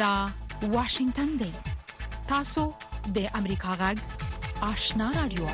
دا 0.00 0.14
واشنگتن 0.74 1.30
دی 1.40 1.50
تاسو 2.30 2.62
د 3.16 3.24
امریکا 3.38 3.72
غږ 3.80 3.96
آشنا 4.70 5.06
رادیو 5.16 5.46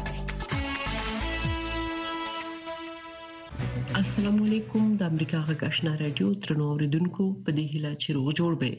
السلام 4.02 4.36
علیکم 4.46 4.84
د 5.00 5.08
امریکا 5.12 5.38
غږ 5.48 5.60
آشنا 5.70 5.92
رادیو 6.02 6.28
ترنو 6.44 6.64
اوریدونکو 6.72 7.24
په 7.48 7.54
دې 7.56 7.64
هیله 7.72 7.92
چې 8.02 8.08
روغ 8.18 8.28
جوړ 8.40 8.52
به 8.60 8.70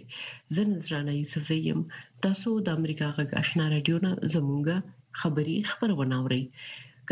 زن 0.57 0.69
زرانه 0.85 1.13
یوسف 1.21 1.43
زیم 1.49 1.81
تاسو 2.27 2.49
د 2.67 2.79
امریکا 2.81 3.07
غږ 3.17 3.29
آشنا 3.43 3.65
رادیو 3.73 3.97
نه 4.05 4.11
زمونږه 4.33 4.77
خبری 5.23 5.57
خبرونه 5.73 6.15
اورئ 6.21 6.43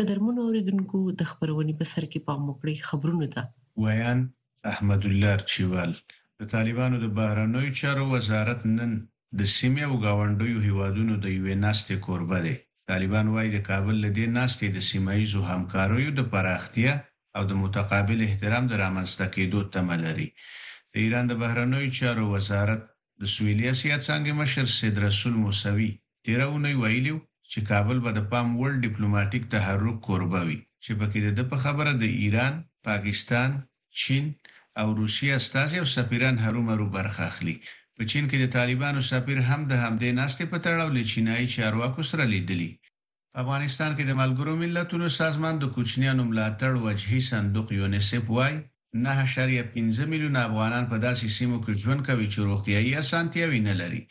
قدرمن 0.00 0.36
اوریدونکو 0.44 0.98
د 1.20 1.22
خبرونې 1.34 1.72
په 1.82 1.90
سر 1.92 2.04
کې 2.12 2.20
پام 2.30 2.40
وکړئ 2.48 2.76
خبرونه 2.92 3.26
ده 3.34 3.42
ویان 3.86 4.20
احمد 4.72 5.02
الله 5.10 5.34
چوال 5.56 5.92
د 6.42 6.44
طالبانو 6.56 6.96
د 7.04 7.06
بهرنیو 7.18 7.76
چارو 7.80 8.04
وزارت 8.14 8.60
نن 8.78 8.92
د 9.38 9.40
سیمې 9.58 9.82
او 9.88 9.94
گاونډیو 10.04 10.58
هیوادونو 10.68 11.14
د 11.24 11.26
یوې 11.38 11.54
ناستې 11.64 11.94
کوربه 12.06 12.38
دی 12.46 12.54
طالبان 12.90 13.26
وايي 13.34 13.50
د 13.52 13.58
کابل 13.70 13.96
لدې 14.04 14.26
ناستې 14.38 14.66
د 14.72 14.78
سیمه 14.90 15.12
ایزو 15.18 15.40
همکاریو 15.52 16.16
د 16.18 16.20
پراختیا 16.32 16.92
او 17.36 17.42
د 17.50 17.52
متقابل 17.62 18.18
احترام 18.24 18.64
د 18.68 18.72
رامنځته 18.82 19.24
کېدو 19.34 19.60
تمه 19.74 19.96
لري 20.04 20.28
د 20.92 20.94
ایران 21.04 21.24
د 21.28 21.32
بهرنیو 21.42 21.94
چارو 21.98 22.24
وزارت 22.36 22.80
د 23.20 23.22
سویلي 23.34 23.64
اسیا 23.74 23.96
څنګه 24.08 24.30
مشر 24.40 24.64
سید 24.78 24.96
رسول 25.08 25.34
موسوي 25.44 25.90
تیرونه 26.24 26.68
ویلو 26.82 27.16
چې 27.50 27.58
کابل 27.70 27.96
به 28.04 28.10
د 28.14 28.20
پام 28.32 28.48
وړ 28.62 28.72
ډیپلوماټیک 28.86 29.44
تحرک 29.54 29.96
کوربه 30.06 30.40
وي 30.46 30.58
چې 30.84 30.90
پکې 31.00 31.18
د 31.38 31.40
په 31.50 31.56
خبره 31.64 31.92
د 32.02 32.04
ایران 32.22 32.54
پاکستان 32.88 33.50
چین 34.02 34.24
او 34.80 34.94
روسي 34.94 35.32
استازي 35.36 35.78
او 35.78 35.84
سفیران 35.84 36.36
هرومرو 36.44 36.86
برخه 36.96 37.22
اخلي 37.30 37.56
په 37.96 38.02
چین 38.10 38.24
کې 38.30 38.36
د 38.40 38.46
طالبانو 38.56 39.00
سفیر 39.12 39.38
هم 39.48 39.60
د 39.66 39.72
همدې 39.84 40.10
ناستې 40.20 40.44
په 40.52 40.58
تړاو 40.64 40.88
له 40.96 41.02
چینایي 41.10 41.46
چارواکو 41.54 42.02
سره 42.10 42.24
لیدلی 42.32 42.70
په 43.32 43.36
افغانستان 43.42 43.90
کې 43.96 44.04
د 44.06 44.12
ملګرو 44.22 44.52
ملتونو 44.62 45.06
سازمان 45.20 45.54
د 45.60 45.64
کوچنیانو 45.74 46.22
ملاتړ 46.30 46.72
وجهي 46.86 47.20
صندوق 47.32 47.66
یونیسف 47.80 48.24
وايي 48.36 48.58
نه 49.04 49.14
شریه 49.34 49.64
15 49.74 50.10
میلیون 50.12 50.36
افغانان 50.46 50.84
په 50.92 50.96
داسې 51.06 51.26
سیمو 51.38 51.58
کې 51.64 51.72
ژوند 51.82 52.00
کوي 52.08 52.26
چې 52.32 52.38
روغتیايي 52.48 52.90
اسانتیاوي 53.02 53.60
نه 53.68 53.74
لري 53.80 54.02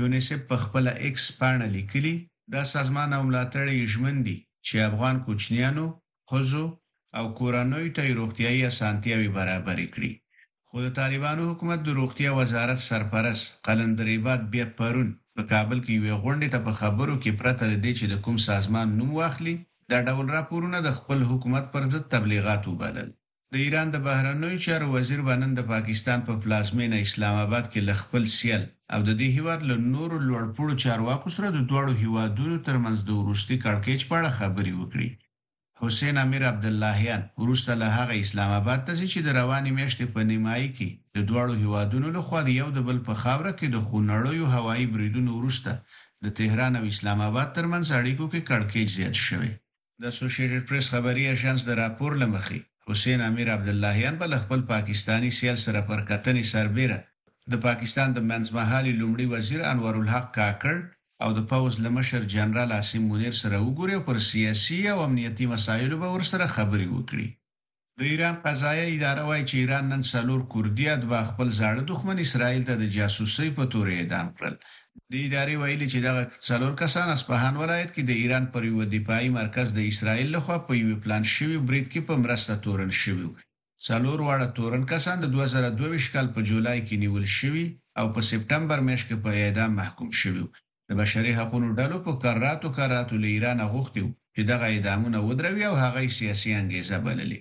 یونیسف 0.00 0.40
په 0.50 0.56
خپل 0.64 0.84
ایکس 1.02 1.24
پاڼه 1.38 1.68
لیکلي 1.76 2.14
دا 2.54 2.62
سازمان 2.74 3.10
ملاتړ 3.28 3.64
یې 3.78 3.86
ژمن 3.94 4.16
دي 4.26 4.36
چې 4.66 4.74
افغان 4.90 5.16
کوچنیانو 5.26 5.84
خزو 6.30 6.64
او 7.18 7.24
کورنوي 7.38 7.88
ته 7.96 8.04
روغتيایي 8.20 8.60
اسانتیاوي 8.70 9.28
برابر 9.38 9.80
کړي 9.94 10.12
خو 10.68 10.76
د 10.86 10.88
طالبانو 11.00 11.42
حکومت 11.50 11.80
د 11.84 11.88
روغتیا 12.00 12.30
وزارت 12.38 12.78
سرپرست 12.88 13.44
قلندریبات 13.66 14.40
بیا 14.54 14.66
پرون 14.78 15.10
په 15.36 15.42
کابل 15.52 15.78
کې 15.84 15.92
یو 16.10 16.16
غونډه 16.24 16.48
ته 16.54 16.58
په 16.68 16.72
خبرو 16.80 17.14
کې 17.22 17.36
پرته 17.40 17.64
لدی 17.72 17.92
چې 17.98 18.04
د 18.12 18.22
کوم 18.24 18.36
سازمان 18.48 18.96
نوم 18.98 19.12
واخلي 19.20 19.54
دا 19.92 19.98
ډول 20.08 20.26
راپورونه 20.38 20.80
د 20.86 20.96
خپل 20.98 21.22
حکومت 21.30 21.64
پر 21.76 21.88
ضد 21.94 22.04
تبلیغات 22.16 22.68
وبلل 22.72 23.08
د 23.52 23.62
ایران 23.64 23.94
د 23.94 24.04
بهرنوي 24.08 24.58
چارو 24.66 24.90
وزیر 24.96 25.22
بنن 25.30 25.54
د 25.58 25.66
پاکستان 25.72 26.26
په 26.28 26.34
پا 26.38 26.42
پلازمینه 26.44 27.04
اسلام 27.06 27.36
آباد 27.46 27.70
کې 27.72 27.90
لخپل 27.90 28.30
سیل 28.38 28.62
او 28.94 29.00
د 29.08 29.10
دې 29.20 29.28
هیواد 29.38 29.60
له 29.70 29.78
نورو 29.96 30.16
لوړپوړو 30.28 30.80
چارواکو 30.84 31.34
سره 31.36 31.48
د 31.56 31.60
دوړو 31.72 31.98
هیوادونو 32.04 32.62
ترمنځ 32.68 32.98
د 33.08 33.10
ورشتي 33.20 33.56
کړکېچ 33.64 34.00
په 34.10 34.14
اړه 34.18 34.38
خبري 34.40 34.74
وکړي 34.80 35.08
حسین 35.82 36.16
امیر 36.20 36.42
عبد 36.48 36.64
اللهیان 36.68 37.22
وروسته 37.42 37.72
له 37.80 37.86
هغه 37.98 38.14
اسلام 38.24 38.50
آباد 38.60 38.80
ته 38.86 38.92
چې 39.12 39.20
د 39.22 39.28
رواني 39.38 39.70
میاشتې 39.78 40.04
په 40.16 40.20
نیمایي 40.30 40.68
کې 40.76 40.88
د 41.16 41.18
دواړو 41.30 41.54
هیوادونو 41.62 42.08
لخوا 42.16 42.40
د 42.44 42.50
یو 42.60 42.68
د 42.76 42.80
بل 42.88 42.98
په 43.08 43.14
خاوره 43.22 43.52
کې 43.58 43.66
د 43.72 43.76
خونړیو 43.86 44.50
هوایي 44.56 44.86
بریدونو 44.94 45.30
وروسته 45.38 45.70
د 46.24 46.26
تهران 46.38 46.72
او 46.80 46.84
اسلام 46.94 47.20
آباد 47.30 47.48
ترمنځ 47.56 47.86
اړیکو 48.00 48.24
کې 48.32 48.40
کړکېچ 48.50 48.88
زیات 48.98 49.16
شوی 49.28 49.52
د 50.00 50.02
اسوسییټډ 50.12 50.62
پریس 50.68 50.86
خبري 50.94 51.24
ایجنس 51.28 51.60
د 51.66 51.70
راپور 51.82 52.10
لمخې 52.22 52.58
حسین 52.90 53.20
امیر 53.30 53.48
عبد 53.56 53.68
اللهیان 53.74 54.14
په 54.22 54.26
خپل 54.44 54.60
پاکستانی 54.74 55.30
سیال 55.38 55.58
سره 55.66 55.80
پر 55.90 56.00
کتنې 56.10 56.44
سربېره 56.54 56.98
د 57.52 57.54
پاکستان 57.68 58.08
د 58.12 58.18
منځمهالي 58.30 58.92
لومړي 59.00 59.26
وزیر 59.34 59.60
انور 59.72 59.94
الحق 60.04 60.26
کاکړ 60.40 60.76
او 61.24 61.30
د 61.38 61.40
پوز 61.50 61.74
له 61.84 61.90
مشر 61.96 62.22
جنرال 62.34 62.70
عاصم 62.78 63.04
منیر 63.10 63.34
سره 63.42 63.56
وګوري 63.66 63.94
پر 64.08 64.16
سیاسي 64.30 64.78
او 64.94 64.98
امنیتي 65.06 65.46
مسایلو 65.54 65.96
به 66.02 66.08
ورسره 66.14 66.46
خبري 66.54 66.88
وکړي 66.90 67.28
د 67.98 68.00
ایران 68.12 68.34
قضایي 68.46 68.82
اداره 68.94 69.22
وايي 69.28 69.44
چې 69.48 69.54
ایران 69.62 69.84
نن 69.92 70.02
څلور 70.12 70.40
کوردی 70.52 70.86
ادب 70.96 71.12
خپل 71.30 71.48
ځاړه 71.60 71.82
دښمن 71.92 72.16
اسرائیل 72.26 72.62
ته 72.68 72.74
د 72.82 72.84
جاسوسي 72.96 73.48
په 73.58 73.62
تور 73.72 73.86
اعدام 73.98 74.26
کړل 74.36 74.54
د 75.12 75.14
ادارې 75.26 75.54
ویلي 75.62 75.88
چې 75.92 75.98
دغه 76.08 76.22
څلور 76.48 76.72
کسان 76.82 77.06
اصفهان 77.16 77.54
ولایت 77.62 77.90
کې 77.94 78.02
د 78.06 78.10
ایران 78.22 78.44
پر 78.52 78.62
یو 78.70 78.84
دفاعي 78.96 79.28
مرکز 79.40 79.66
د 79.74 79.80
اسرائیل 79.92 80.28
لخوا 80.36 80.56
په 80.68 80.72
یو 80.82 81.00
پلان 81.04 81.22
شوی 81.34 81.58
برید 81.70 81.86
کې 81.92 82.00
په 82.08 82.14
مرسته 82.24 82.52
تورن 82.66 82.90
شوی 83.02 83.28
څلور 83.88 84.18
واړه 84.28 84.48
تورن 84.60 84.84
کسان 84.92 85.16
د 85.24 85.32
2022 85.38 86.12
کال 86.16 86.26
په 86.36 86.40
جولای 86.52 86.78
کې 86.86 87.02
نیول 87.06 87.26
شوی 87.38 87.64
او 88.00 88.06
په 88.14 88.20
سپتمبر 88.32 88.78
میاشت 88.90 89.06
کې 89.08 89.16
په 89.24 89.30
اعدام 89.44 89.72
محکوم 89.82 90.12
شوی 90.22 90.42
وو 90.44 90.54
د 90.94 90.96
بشري 91.04 91.32
حقوقو 91.38 91.76
ډلو 91.78 91.98
په 92.06 92.12
کراتو 92.22 92.68
کراتو 92.78 93.14
له 93.22 93.28
ایران 93.34 93.58
غوښتي 93.72 94.02
چې 94.34 94.40
دغه 94.50 94.66
اعدامونه 94.74 95.18
ودروي 95.28 95.62
او 95.70 95.74
هغه 95.84 96.00
سیاسي 96.18 96.50
انګیزه 96.60 96.96
بللې 97.04 97.40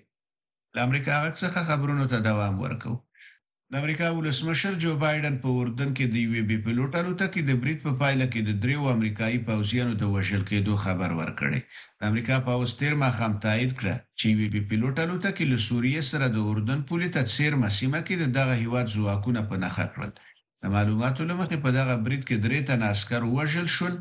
د 0.73 0.75
امریکا 0.85 1.15
څخه 1.41 1.59
خبرونو 1.69 2.05
ته 2.11 2.17
دوام 2.29 2.53
ورکو 2.65 2.91
د 3.69 3.73
امریکا 3.81 4.07
ولسمشر 4.17 4.73
جو 4.83 4.91
بایدن 5.03 5.35
په 5.43 5.49
اردن 5.59 5.89
کې 5.97 6.05
د 6.11 6.15
یو 6.25 6.35
بي 6.49 6.57
پلوټ 6.65 6.91
الوتکې 7.01 7.41
د 7.45 7.51
بریټ 7.61 7.79
په 7.87 7.93
پایله 8.01 8.25
کې 8.33 8.41
د 8.47 8.51
دریو 8.63 8.89
امریکایي 8.95 9.39
پوځیانو 9.49 9.93
د 9.97 10.03
وژل 10.15 10.43
کېدو 10.51 10.73
خبر 10.85 11.09
ورکړي 11.21 11.59
د 11.99 12.01
امریکا 12.09 12.35
پوځ 12.47 12.69
تیر 12.79 12.93
مخام 13.05 13.33
تایید 13.45 13.71
کړ 13.79 13.87
چې 14.19 14.25
یو 14.41 14.49
بي 14.55 14.61
پلوټ 14.69 14.95
الوتکې 15.05 15.43
له 15.51 15.57
سوریې 15.67 16.01
سره 16.11 16.25
د 16.29 16.37
اردن 16.49 16.79
پولې 16.89 17.07
ته 17.15 17.31
سیر 17.35 17.53
مسیمه 17.65 17.99
کې 18.07 18.15
دغه 18.39 18.53
هیواد 18.63 18.87
ځواکونه 18.97 19.41
په 19.49 19.55
نخښه 19.63 19.87
کړل 19.95 20.11
د 20.65 20.67
معلوماتو 20.75 21.21
لمخې 21.31 21.57
په 21.65 21.69
دغه 21.77 21.93
برید 22.05 22.23
کې 22.29 22.35
درې 22.45 22.59
تن 22.69 22.81
عسكر 22.91 23.21
وژل 23.37 23.67
شول 23.75 23.93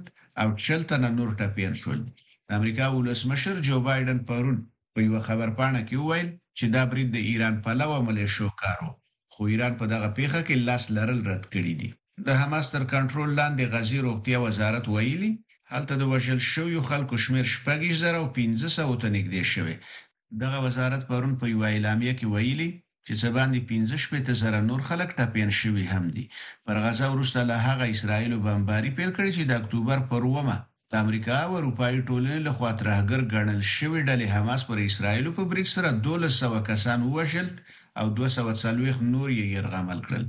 او 0.42 0.48
چل 0.64 0.80
تن 0.90 1.02
نور 1.18 1.30
ټپین 1.40 1.72
شول 1.82 2.00
د 2.46 2.50
امریکا 2.58 2.86
ولسمشر 2.96 3.54
جو 3.66 3.76
بایدن 3.86 4.18
پرون 4.28 4.56
په 4.94 4.98
یو 5.06 5.16
خبر 5.28 5.48
پاڼه 5.58 5.80
کې 5.88 5.96
وویل 6.02 6.28
چې 6.58 6.64
دا 6.74 6.82
برید 6.90 7.08
د 7.12 7.18
ایران 7.30 7.54
په 7.64 7.70
لور 7.80 8.00
ملیشو 8.08 8.48
کارو 8.62 8.90
خو 9.32 9.40
ایران 9.52 9.72
په 9.80 9.84
دغه 9.92 10.08
پیخه 10.18 10.40
کې 10.46 10.56
لاس 10.68 10.84
لرل 10.96 11.20
رد 11.30 11.44
کړی 11.54 11.74
دی 11.80 11.90
د 12.26 12.28
حماس 12.40 12.66
تر 12.74 12.82
کنټرول 12.92 13.30
لاندې 13.40 13.64
غزي 13.74 13.98
روغتیا 14.06 14.38
وزارت 14.46 14.84
ویلي 14.94 15.32
هلته 15.72 15.94
د 15.98 16.02
وژل 16.12 16.40
شویو 16.52 16.80
خلکو 16.90 17.14
شمیر 17.24 17.46
شپږ 17.56 17.80
زره 18.02 18.18
او 18.22 18.26
1500 18.28 19.02
ته 19.02 19.08
نږدې 19.16 19.42
شوی 19.54 19.76
دغه 20.42 20.58
وزارت 20.66 21.02
پرون 21.10 21.32
په 21.40 21.46
یو 21.54 21.60
اعلامیه 21.72 22.12
کې 22.18 22.26
ویلي 22.36 22.70
چې 23.06 23.14
څه 23.20 23.28
باندې 23.36 23.58
15 23.70 24.02
شپته 24.04 24.32
زره 24.42 24.58
نور 24.70 24.80
خلک 24.88 25.08
ټپین 25.18 25.50
شوي 25.60 25.84
هم 25.92 26.04
دي 26.16 26.24
پر 26.64 26.76
غزا 26.84 27.06
وروسته 27.14 27.40
له 27.50 27.56
هغه 27.66 27.84
اسرایل 27.94 28.32
بمباری 28.44 28.90
پیل 28.98 29.10
کړی 29.16 29.30
چې 29.36 29.42
د 29.46 29.52
اکتوبر 29.60 29.98
پر 30.10 30.22
ومه 30.34 30.56
د 30.90 30.92
امریکا 31.04 31.36
او 31.46 31.50
اروپای 31.60 31.96
ټولنې 32.08 32.40
له 32.46 32.52
خوا 32.56 32.70
ترهګر 32.80 33.20
ګڼل 33.34 33.60
شوی 33.76 34.00
ډلې 34.08 34.26
حماس 34.34 34.60
پر 34.68 34.78
اسرایل 34.88 35.26
په 35.38 35.42
بریټ 35.50 35.68
سره 35.76 35.88
1200 35.92 36.70
کسان 36.70 36.98
ووژل 37.06 37.48
او 38.00 38.06
240 38.16 39.14
نور 39.14 39.28
یې 39.38 39.46
يرغمل 39.56 40.00
کړل 40.06 40.24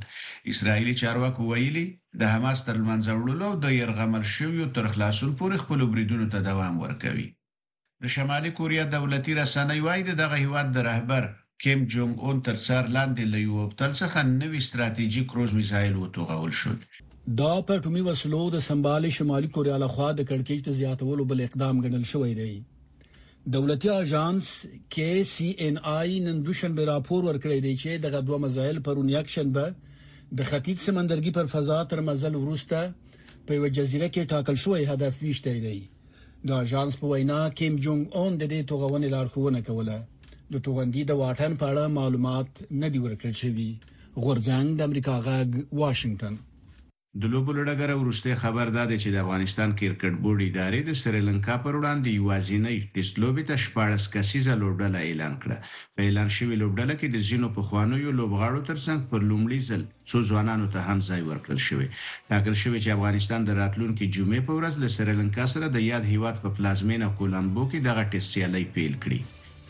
اسرایلی 0.53 0.94
چارواکو 1.01 1.41
ویلي 1.51 1.85
د 2.22 2.23
حماس 2.34 2.57
تر 2.69 2.75
منځوړلو 2.90 3.50
د 3.63 3.66
يرغمل 3.81 4.23
شویو 4.35 4.66
تر 4.78 4.85
خلاصون 4.94 5.31
پورې 5.41 5.61
خپل 5.63 5.79
بریدونو 5.94 6.25
ته 6.34 6.40
دوام 6.50 6.73
ورکوي 6.85 7.28
د 8.01 8.03
شمالي 8.17 8.51
کوریا 8.61 8.84
دولتي 8.97 9.31
رسنۍ 9.44 9.79
وايي 9.88 10.11
دغه 10.23 10.35
هیواد 10.44 10.67
د 10.72 10.78
رهبر 10.90 11.25
کیم 11.63 11.83
جونګ 11.91 12.13
اون 12.21 12.39
تر 12.45 12.55
سر 12.67 12.87
لاندې 12.93 13.23
له 13.33 13.39
یو 13.41 13.65
تل 13.81 13.91
څخه 13.99 14.23
نوې 14.41 14.59
ستراتیژیک 14.67 15.27
کروز 15.33 15.53
میزایل 15.59 15.93
وټغول 16.01 16.51
شو 16.61 16.71
دا 17.41 17.51
په 17.69 17.83
ټومي 17.85 18.01
وسلو 18.07 18.41
د 18.55 18.63
سمبالي 18.65 19.11
شمالي 19.19 19.49
کوریا 19.59 19.77
له 19.85 19.89
خوا 19.93 20.09
د 20.17 20.21
کړکېچ 20.29 20.59
د 20.65 20.71
زیاتولو 20.81 21.27
بل 21.31 21.43
اقدام 21.47 21.79
ګڼل 21.87 22.03
شوی 22.11 22.29
دی 22.41 22.49
دولتي 23.55 23.89
اژانس 23.95 24.49
کې 24.65 25.31
سی 25.35 25.47
ان 25.69 25.79
آی 25.97 26.19
نن 26.27 26.43
دوشنبه 26.49 26.89
راپور 26.93 27.25
ورکړی 27.29 27.59
دی 27.65 27.73
چې 27.83 28.03
دغه 28.09 28.23
دوه 28.27 28.41
مزایل 28.49 28.81
پرونی 28.91 29.17
اکشن 29.23 29.55
به 29.59 29.71
د 29.79 30.51
ختیځ 30.51 30.77
سمندرګي 30.87 31.37
پر 31.41 31.51
فضا 31.57 31.79
تر 31.93 32.03
مزل 32.09 32.39
ورسته 32.43 32.83
په 33.49 33.61
یو 33.61 33.75
جزیره 33.81 34.15
کې 34.15 34.31
ټاکل 34.35 34.61
شوی 34.67 34.89
هدف 34.95 35.23
ویشته 35.27 35.55
دی 35.67 35.77
دا 36.51 36.61
اژانس 36.67 37.01
په 37.03 37.11
وینا 37.15 37.41
کیم 37.61 37.83
جونګ 37.83 38.01
اون 38.07 38.41
د 38.43 38.53
دې 38.53 38.73
توغونې 38.73 39.15
لارښوونه 39.15 39.69
کوله 39.71 40.01
د 40.53 40.55
توغندي 40.66 41.01
د 41.07 41.11
واټن 41.22 41.51
په 41.61 41.66
اړه 41.72 41.84
معلومات 41.99 42.49
نه 42.81 42.87
دی 42.93 42.99
ورکړل 43.05 43.35
شوی 43.41 43.69
غورځنګ 44.23 44.66
د 44.78 44.79
امریکا 44.87 45.16
غاګ 45.25 45.49
واشنگټن 45.81 46.34
د 47.22 47.23
لوبو 47.34 47.51
لړګره 47.59 47.93
ورسته 48.01 48.40
خبر 48.43 48.67
دادې 48.78 48.97
چې 49.03 49.09
د 49.11 49.17
افغانستان 49.23 49.69
کرکټ 49.79 50.13
بورډ 50.23 50.40
ادارې 50.49 50.79
د 50.85 50.91
سریلانکا 51.03 51.55
پر 51.66 51.73
وړاندې 51.79 52.17
یوازینی 52.19 52.78
ټیسټ 52.93 53.16
لوبې 53.23 53.43
ته 53.49 53.55
شپږ 53.66 53.99
کسیزه 54.16 54.53
لوبډله 54.61 54.99
اعلان 55.09 55.34
کړه 55.41 55.57
په 55.95 55.99
اعلان 56.07 56.29
شوی 56.37 56.55
لوبډله 56.63 56.93
کې 56.99 57.07
د 57.09 57.17
زینو 57.29 57.47
په 57.55 57.61
خوانیو 57.67 58.11
لوبغاړو 58.19 58.61
ترڅنګ 58.69 58.99
پر 59.11 59.19
لومړي 59.31 59.59
ځل 59.69 59.81
څو 60.09 60.17
ځوانانو 60.29 60.67
ته 60.73 60.79
هم 60.87 60.99
ځای 61.09 61.22
ورکړل 61.29 61.59
شوی 61.67 61.87
ټاکل 62.31 62.55
شوی 62.63 62.79
چې 62.84 62.89
افغانستان 62.97 63.39
د 63.46 63.49
راتلونکو 63.61 64.03
جمعې 64.16 64.41
په 64.47 64.53
ورځ 64.59 64.73
د 64.79 64.85
سریلانکا 64.97 65.46
سره 65.53 65.66
د 65.69 65.78
یاد 65.91 66.03
هیواد 66.13 66.35
په 66.43 66.49
پلازمینه 66.57 67.07
کولمبو 67.19 67.63
کې 67.72 67.79
دغه 67.89 68.01
ټیسټ 68.11 68.29
سیالي 68.34 68.63
پیل 68.78 68.96
کړي 69.05 69.22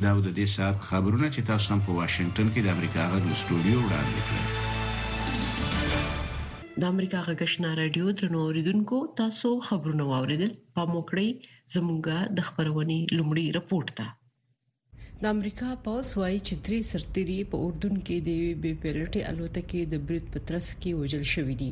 دا 0.04 0.12
د 0.24 0.32
دې 0.38 0.46
سات 0.54 0.80
خبرونه 0.88 1.28
چې 1.34 1.46
تاسو 1.50 1.68
هم 1.74 1.80
په 1.86 1.92
واشنگټن 1.98 2.48
کې 2.54 2.62
د 2.66 2.70
امریکا 2.76 3.04
غږ 3.14 3.24
استودیو 3.36 3.78
وړاندې 3.84 4.22
کړل 4.28 4.44
د 6.86 6.88
امریکا 6.94 7.20
غږشنا 7.28 7.70
رادیو 7.82 8.08
درنو 8.22 8.40
اوریدونکو 8.48 8.98
تاسو 9.22 9.50
خبرونه 9.70 10.04
واوریدل 10.12 10.52
په 10.80 10.84
موکړی 10.94 11.28
زمونږه 11.78 12.18
د 12.40 12.48
خبرونې 12.48 13.00
لومړی 13.18 13.46
رپورت 13.62 13.90
ده 14.02 14.08
د 15.26 15.28
امریکا 15.36 15.70
پوس 15.90 16.10
وايي 16.22 16.40
چې 16.48 16.54
درې 16.66 16.80
سرتيري 16.94 17.40
په 17.54 17.58
اردن 17.66 17.96
کې 18.06 18.18
د 18.30 18.32
بي 18.62 18.72
پيلټي 18.86 19.22
الوتکې 19.34 19.80
د 19.94 19.96
بریټ 20.08 20.26
پترس 20.38 20.68
کې 20.82 20.92
وژل 21.02 21.26
شوې 21.36 21.56
دي 21.62 21.70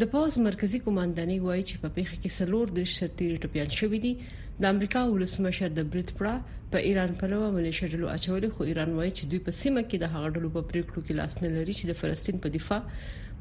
د 0.00 0.02
پوز 0.14 0.32
مرکزی 0.48 0.78
کمانډاني 0.86 1.38
وایي 1.46 1.62
چې 1.68 1.74
په 1.84 1.88
پیښه 2.00 2.14
کې 2.22 2.30
سلور 2.38 2.66
د 2.78 2.80
سرتيري 2.98 3.36
ټپيان 3.44 3.70
شوې 3.82 3.98
دي 4.08 4.12
د 4.60 4.66
امریکا 4.72 5.00
ولسمشر 5.08 5.72
د 5.78 5.82
بریټ 5.92 6.10
پرا 6.18 6.30
په 6.74 6.80
ایران 6.90 7.10
په 7.22 7.26
لور 7.30 7.48
ملیشه 7.56 7.86
ډلو 7.94 8.06
اچولې 8.12 8.48
خو 8.54 8.68
ایران 8.68 8.92
وایي 9.00 9.10
چې 9.18 9.26
دوی 9.32 9.40
په 9.48 9.52
سیمه 9.56 9.80
کې 9.88 9.98
د 10.04 10.12
هغه 10.12 10.30
ډلو 10.38 10.48
په 10.54 10.62
پریکړو 10.70 11.02
کې 11.06 11.16
لاس 11.18 11.34
نه 11.42 11.50
لري 11.56 11.74
چې 11.80 11.84
د 11.90 11.96
فلسطین 11.98 12.38
په 12.46 12.52
دفاع 12.54 12.78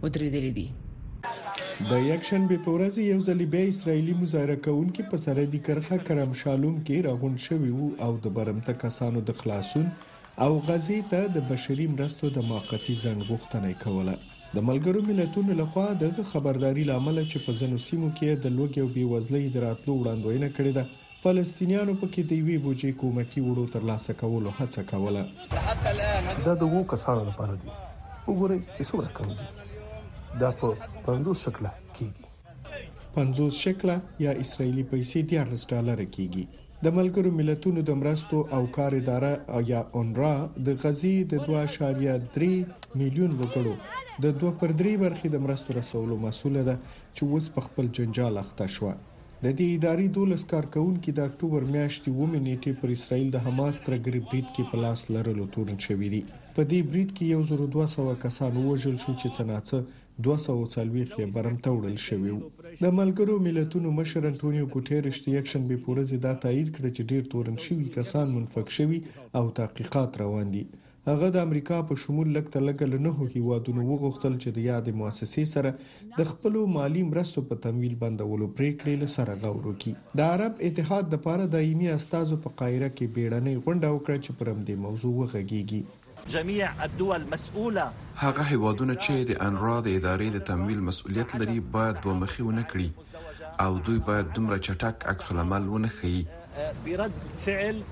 ودرېدلې 0.01 0.51
دي 0.57 0.65
د 1.91 2.01
یکشن 2.07 2.47
به 2.49 2.57
پورز 2.65 2.97
یو 3.03 3.19
ځل 3.27 3.43
بیا 3.53 3.61
اسرایلی 3.75 4.15
مظاهره 4.23 4.57
کوونکې 4.65 5.07
په 5.13 5.21
سرحدي 5.27 5.61
کرخه 5.69 6.01
کرم 6.09 6.33
شالوم 6.41 6.75
کې 6.81 7.07
راغون 7.07 7.39
شوی 7.45 7.71
وو 7.77 7.87
او 8.09 8.11
د 8.27 8.35
برمته 8.39 8.75
کسانو 8.83 9.23
د 9.31 9.39
خلاصون 9.43 9.87
او 10.47 10.51
غزي 10.71 10.99
ته 11.15 11.31
د 11.37 11.47
بشري 11.53 11.87
مرستو 11.95 12.33
د 12.39 12.47
موقتی 12.51 12.97
زنګ 13.05 13.29
غوښتنه 13.29 13.79
کوله 13.85 14.17
د 14.57 14.67
ملګرو 14.73 15.07
ملتونو 15.13 15.59
لخوا 15.63 15.87
د 16.03 16.21
خبرداري 16.35 16.85
لامل 16.93 17.23
چې 17.25 17.47
په 17.49 17.61
زنو 17.63 17.81
سیمو 17.89 18.13
کې 18.13 18.45
د 18.45 18.57
لوګي 18.59 18.85
او 18.85 18.91
بیوزلۍ 18.99 19.43
دراتلو 19.57 19.97
وړاندوینه 20.01 20.53
کړې 20.57 20.81
ده 20.81 21.03
فلسطینیانو 21.31 21.93
پکې 22.01 22.21
د 22.29 22.31
یوې 22.41 22.57
بوجې 22.63 22.89
کومکی 23.01 23.41
وړو 23.43 23.63
ترلاسه 23.75 24.13
کولو 24.21 24.49
هڅه 24.57 24.81
کوله 24.91 25.23
دا 26.47 26.53
د 26.61 26.65
وو 26.73 26.81
کسانو 26.91 27.23
لپاره 27.29 27.53
دی 27.61 27.69
وګورئ 28.27 28.57
چې 28.75 28.81
څومره 28.89 29.09
کم 29.17 29.29
دي 29.39 29.47
دا 30.43 30.49
په 30.59 30.67
50 31.07 31.39
شکله 31.45 31.71
کېږي 31.95 33.15
50 33.15 33.49
شکله 33.63 33.95
یا 34.25 34.31
اسرایلی 34.43 34.83
پیسې 34.91 35.19
13 35.33 35.65
ډالر 35.71 35.99
کېږي 36.17 36.43
د 36.85 36.93
ملګرو 36.99 37.31
ملتونو 37.39 37.85
د 37.89 37.99
مرستو 38.03 38.43
او 38.59 38.61
کار 38.77 38.97
اداره 38.99 39.33
یا 39.73 39.81
اونرا 40.01 40.33
د 40.69 40.79
غزي 40.85 41.15
د 41.33 41.49
2.3 41.49 42.51
میلیون 43.01 43.35
وګړو 43.39 43.73
د 44.27 44.37
2 44.45 44.53
پر 44.61 44.77
3 44.85 44.95
برخې 45.05 45.27
د 45.35 45.43
مرستو 45.47 45.79
رسولو 45.81 46.21
مسوله 46.27 46.65
ده 46.71 46.77
چې 46.93 47.21
اوس 47.31 47.49
په 47.59 47.67
خپل 47.69 47.91
جنجال 48.01 48.41
اخته 48.45 48.69
شوه 48.77 48.95
د 49.43 49.47
دې 49.59 49.65
ادارې 49.77 50.05
دولس 50.17 50.43
کارکونکو 50.53 51.09
د 51.15 51.19
اکتوبر 51.29 51.61
میاشتې 51.75 52.09
ومه 52.11 52.39
نیټه 52.47 52.71
پر 52.79 52.89
اسرائیل 52.97 53.29
د 53.31 53.37
حماس 53.45 53.75
ترګری 53.87 54.19
بریټ 54.27 54.47
کې 54.55 54.63
په 54.69 54.75
لاس 54.83 54.99
لرلو 55.15 55.45
تورن 55.53 55.77
شوې 55.87 56.09
دي 56.13 56.21
په 56.55 56.61
دې 56.71 56.79
بریټ 56.89 57.09
کې 57.17 57.25
1200 57.39 58.23
کسان 58.23 58.53
وژل 58.67 58.95
شو 59.03 59.11
چې 59.21 59.27
څناڅه 59.35 59.79
240 60.25 61.19
یې 61.21 61.25
برم 61.35 61.55
ته 61.63 61.69
وړل 61.75 61.97
شوی 62.07 62.31
وو 62.35 62.43
د 62.83 62.85
ملګرو 62.99 63.35
ملتونو 63.47 63.87
مشر 63.99 64.21
انټونیو 64.29 64.71
ګوټیرش 64.73 65.17
د 65.23 65.27
اکشن 65.39 65.61
به 65.69 65.81
پورز 65.85 66.09
دا 66.25 66.33
تایید 66.43 66.69
کړ 66.75 66.83
چې 66.95 67.01
ډیر 67.11 67.23
تورن 67.31 67.57
شوی 67.65 67.87
کسان 67.97 68.25
منفک 68.37 68.67
شوی 68.77 68.99
او 69.37 69.45
تحقیقات 69.59 70.11
روان 70.23 70.47
دي 70.55 70.63
هغه 71.07 71.27
د 71.33 71.41
امریکا 71.47 71.75
په 71.89 71.95
شمول 72.03 72.29
لک 72.35 72.47
تلګه 72.53 72.85
له 72.91 72.99
نهو 73.05 73.25
هیوادونو 73.33 73.81
وغوښتل 73.87 74.35
چې 74.43 74.53
د 74.53 74.63
یاد 74.67 74.87
مؤسسې 75.01 75.43
سره 75.53 75.73
د 76.21 76.25
خپل 76.29 76.55
مالی 76.75 77.01
مرستو 77.09 77.41
په 77.49 77.57
تمویل 77.65 77.95
بندولو 78.03 78.45
پریکړې 78.59 78.95
له 79.01 79.09
سره 79.15 79.35
غوړو 79.43 79.73
کی 79.83 79.91
د 80.21 80.31
عرب 80.37 80.63
اتحاد 80.69 81.11
د 81.13 81.19
پاره 81.27 81.45
دایمي 81.55 81.91
استادو 81.97 82.37
په 82.45 82.51
قاهره 82.61 82.89
کې 82.93 83.13
بیړنۍ 83.17 83.61
غونډه 83.65 83.91
وکړه 83.95 84.23
چې 84.25 84.39
پرم 84.41 84.63
دې 84.63 84.83
موضوع 84.85 85.11
وغږیږي 85.17 86.31
جميع 86.35 86.63
الدول 86.87 87.27
مسؤوله 87.35 87.83
هغه 88.23 88.45
هیوادونه 88.53 88.95
چې 89.05 89.29
د 89.33 89.43
انرا 89.49 89.75
د 89.89 89.99
ادارې 89.99 90.39
د 90.39 90.45
تمویل 90.51 90.81
مسؤلیت 90.89 91.35
لري 91.43 91.59
باید 91.77 92.01
دومخي 92.07 92.47
ونه 92.49 92.65
کړي 92.73 93.53
او 93.67 93.77
دوی 93.91 94.01
باید 94.11 94.33
دومره 94.39 94.57
چټک 94.67 95.09
عکس 95.13 95.31
العمل 95.35 95.69
ونه 95.75 95.93
خي 95.99 96.15
برد 96.87 97.21
فعل 97.45 97.83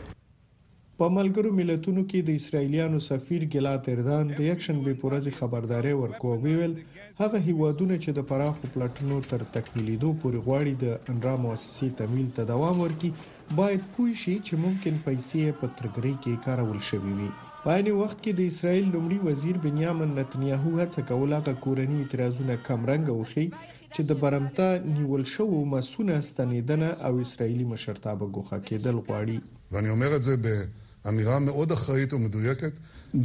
په 1.02 1.06
ملګرو 1.18 1.50
ملتونو 1.60 2.02
کې 2.10 2.20
د 2.26 2.34
اسرایلیانو 2.40 2.98
سفیر 3.10 3.44
ګلات 3.54 3.88
اردان 3.92 4.26
د 4.40 4.42
یکشنبه 4.48 4.92
پورې 5.04 5.32
خبرداري 5.38 5.94
ورکوه 6.02 6.34
ویل 6.44 6.74
هغه 7.22 7.40
هیوادونه 7.48 7.96
چې 8.04 8.12
د 8.18 8.26
پراخو 8.32 8.70
پلاتونو 8.76 9.18
تر 9.32 9.46
تکمیلیدو 9.56 10.12
پورې 10.24 10.40
غواړي 10.48 10.74
د 10.84 11.14
انرا 11.14 11.34
مؤسسې 11.46 11.90
تمویل 12.02 12.30
ته 12.40 12.46
دوام 12.52 12.82
ورکړي 12.84 13.56
باید 13.62 13.88
پوه 13.96 14.12
شي 14.26 14.36
چې 14.48 14.62
ممکن 14.66 15.00
پیسې 15.08 15.58
په 15.64 15.72
ترګری 15.80 16.14
کې 16.20 16.44
کارول 16.48 16.80
شوي 16.90 17.16
وي 17.22 17.32
په 17.64 17.80
ان 17.80 17.90
وخت 18.02 18.22
کې 18.22 18.38
د 18.42 18.52
اسرایل 18.54 18.86
لومړي 18.96 19.20
وزیر 19.32 19.60
بنیامین 19.66 20.14
نتنیاهو 20.22 20.76
هڅه 20.82 21.06
کوله 21.14 21.42
چې 21.46 21.62
کورنی 21.66 22.00
اعتراضونه 22.04 22.60
کم 22.70 22.88
رنګ 22.92 23.18
وخی 23.20 23.48
چې 23.48 24.02
د 24.12 24.22
برمته 24.22 24.70
نیول 25.00 25.26
شوو 25.34 25.64
مسونه 25.74 26.22
ستنیدنه 26.30 26.88
او 27.08 27.14
اسرایلی 27.26 27.68
مشرتابه 27.74 28.32
ګوخه 28.38 28.58
کېدل 28.70 29.04
غواړي 29.08 29.38
ואני 29.74 29.90
אומר 29.96 30.12
את 30.18 30.24
זה 30.30 30.36
ב... 30.46 30.48
امیره 31.06 31.40
מאוד 31.40 31.72
אחראית 31.72 32.12
او 32.14 32.20
مدویکت 32.26 32.74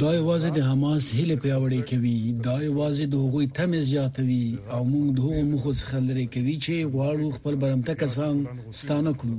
دا 0.01 0.09
یوازې 0.19 0.49
د 0.57 0.59
حماس 0.69 1.03
هله 1.17 1.35
پیاوړې 1.43 1.81
کوي 1.91 2.17
دا 2.47 2.57
یوازې 2.69 3.05
د 3.13 3.15
هغوی 3.23 3.45
تم 3.57 3.71
زیاتوي 3.91 4.45
او 4.73 4.81
موږ 4.93 5.05
د 5.17 5.19
هغو 5.25 5.41
مخ 5.53 5.63
څخه 5.81 5.97
لري 6.09 6.25
کوي 6.35 6.55
چې 6.65 6.89
غواړو 6.93 7.25
خپل 7.37 7.53
برمته 7.63 7.93
کسان 8.03 8.35
ستانه 8.81 9.11
کړو 9.19 9.35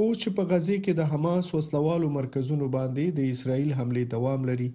او 0.00 0.08
چې 0.20 0.28
په 0.36 0.42
غزه 0.50 0.76
کې 0.84 0.92
د 0.96 1.02
حماس 1.12 1.46
وسلوالو 1.56 2.06
مرکزونو 2.18 2.66
باندې 2.76 3.04
د 3.18 3.20
اسرایل 3.34 3.70
حمله 3.78 4.02
دوام 4.16 4.40
لري 4.50 4.68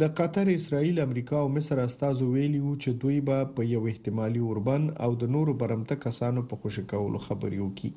د 0.00 0.02
قطر 0.18 0.46
اسرایل 0.58 0.96
امریکا 1.06 1.36
او 1.44 1.48
مصر 1.56 1.76
استازو 1.88 2.24
ویلي 2.34 2.60
وو 2.62 2.74
چې 2.82 2.90
دوی 3.02 3.18
به 3.28 3.38
په 3.56 3.60
یو 3.74 3.82
احتمالي 3.92 4.40
اوربن 4.44 4.82
او 5.04 5.10
د 5.22 5.32
نورو 5.34 5.52
برمته 5.62 5.94
کسانو 6.06 6.40
په 6.52 6.54
خوشکولو 6.60 7.18
خبري 7.26 7.58
وکړي 7.62 7.90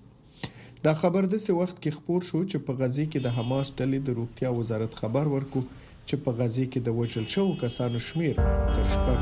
دا 0.87 0.93
خبر 1.01 1.23
د 1.31 1.35
څه 1.41 1.51
وخت 1.59 1.77
کې 1.83 1.89
خبر 1.97 2.21
شو 2.29 2.39
چې 2.51 2.59
په 2.69 2.71
غزي 2.79 3.03
کې 3.11 3.19
د 3.25 3.27
حماس 3.35 3.67
ډلې 3.81 3.99
د 4.07 4.09
روغتیا 4.19 4.49
وزارت 4.55 4.93
خبر 5.01 5.25
ورکو 5.33 5.61
چې 6.07 6.15
په 6.23 6.29
غزي 6.39 6.65
کې 6.71 6.79
د 6.87 6.89
وژل 6.97 7.25
شوو 7.35 7.53
کسانو 7.61 7.97
شمیر 8.07 8.35
تر 8.77 8.85
شپږ 8.93 9.17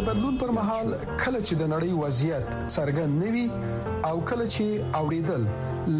د 0.00 0.02
بدلون 0.08 0.34
پر 0.42 0.50
مهال 0.58 0.88
کله 1.22 1.40
چې 1.46 1.52
د 1.62 1.64
نړۍ 1.74 1.92
وضعیت 2.02 2.46
څرګند 2.76 3.12
نوي 3.24 3.46
او 4.10 4.14
کله 4.32 4.44
چې 4.56 4.64
اوریدل 5.00 5.42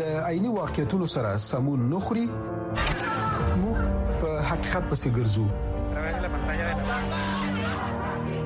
ل 0.02 0.04
عیني 0.30 0.50
واقعیتونو 0.58 1.06
سره 1.14 1.30
سمون 1.46 1.80
نخري 1.94 2.26
موږ 2.35 3.82
په 4.20 4.30
حقیقت 4.50 4.85
پسې 4.94 5.08
ګرځو 5.20 5.46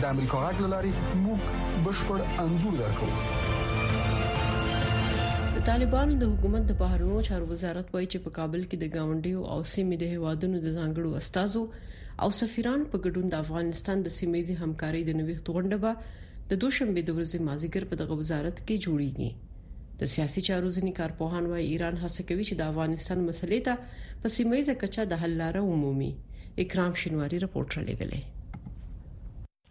د 0.00 0.04
امریکا 0.14 0.38
غاګ 0.42 0.58
لاري 0.72 0.90
موږ 1.24 1.40
بشپړ 1.84 2.18
انزور 2.44 2.72
درکو 2.80 3.08
طالبانو 5.68 6.14
د 6.20 6.24
حکومت 6.32 6.62
د 6.68 6.72
بهرنیو 6.80 7.18
چارو 7.28 7.46
وزارت 7.52 7.86
وایي 7.94 8.08
چې 8.12 8.18
په 8.24 8.30
کابل 8.38 8.62
کې 8.68 8.76
د 8.78 8.84
گاونډیو 8.96 9.38
او 9.52 9.58
سیمې 9.72 9.96
د 10.00 10.04
هوادونو 10.14 10.56
د 10.64 10.68
ځانګړو 10.78 11.08
استادو 11.20 11.62
او 12.24 12.28
سفیران 12.40 12.80
په 12.94 13.02
ګډون 13.04 13.26
د 13.34 13.44
افغانستان 13.46 13.96
د 14.08 14.14
سیمې 14.18 14.58
همکاري 14.64 15.02
د 15.10 15.18
نوې 15.20 15.34
غونډه 15.54 15.76
به 15.82 15.92
د 16.54 16.60
دوشنبه 16.66 17.00
د 17.04 17.10
ورځې 17.16 17.38
مازیګر 17.50 17.84
په 17.94 18.02
دغه 18.02 18.12
وزارت 18.24 18.56
کې 18.66 18.82
جوړیږي 18.84 19.30
د 20.02 20.12
سیاسي 20.16 20.40
چارو 20.50 20.68
ځینې 20.76 20.92
کارپوهان 21.00 21.44
وایي 21.52 21.66
ایران 21.72 21.96
هڅه 22.04 22.20
کوي 22.28 22.44
چې 22.48 22.54
د 22.60 22.70
افغانستان 22.74 23.18
مسلې 23.28 23.58
ته 23.66 23.74
په 24.20 24.26
سیمې 24.36 24.60
ځکه 24.68 24.84
چې 24.94 25.02
د 25.14 25.24
حل 25.24 25.32
لاره 25.46 25.60
ومومي 25.70 26.10
اکرام 26.64 26.92
شینواری 27.02 27.38
راپورټ 27.44 27.72
لګلې 27.90 28.22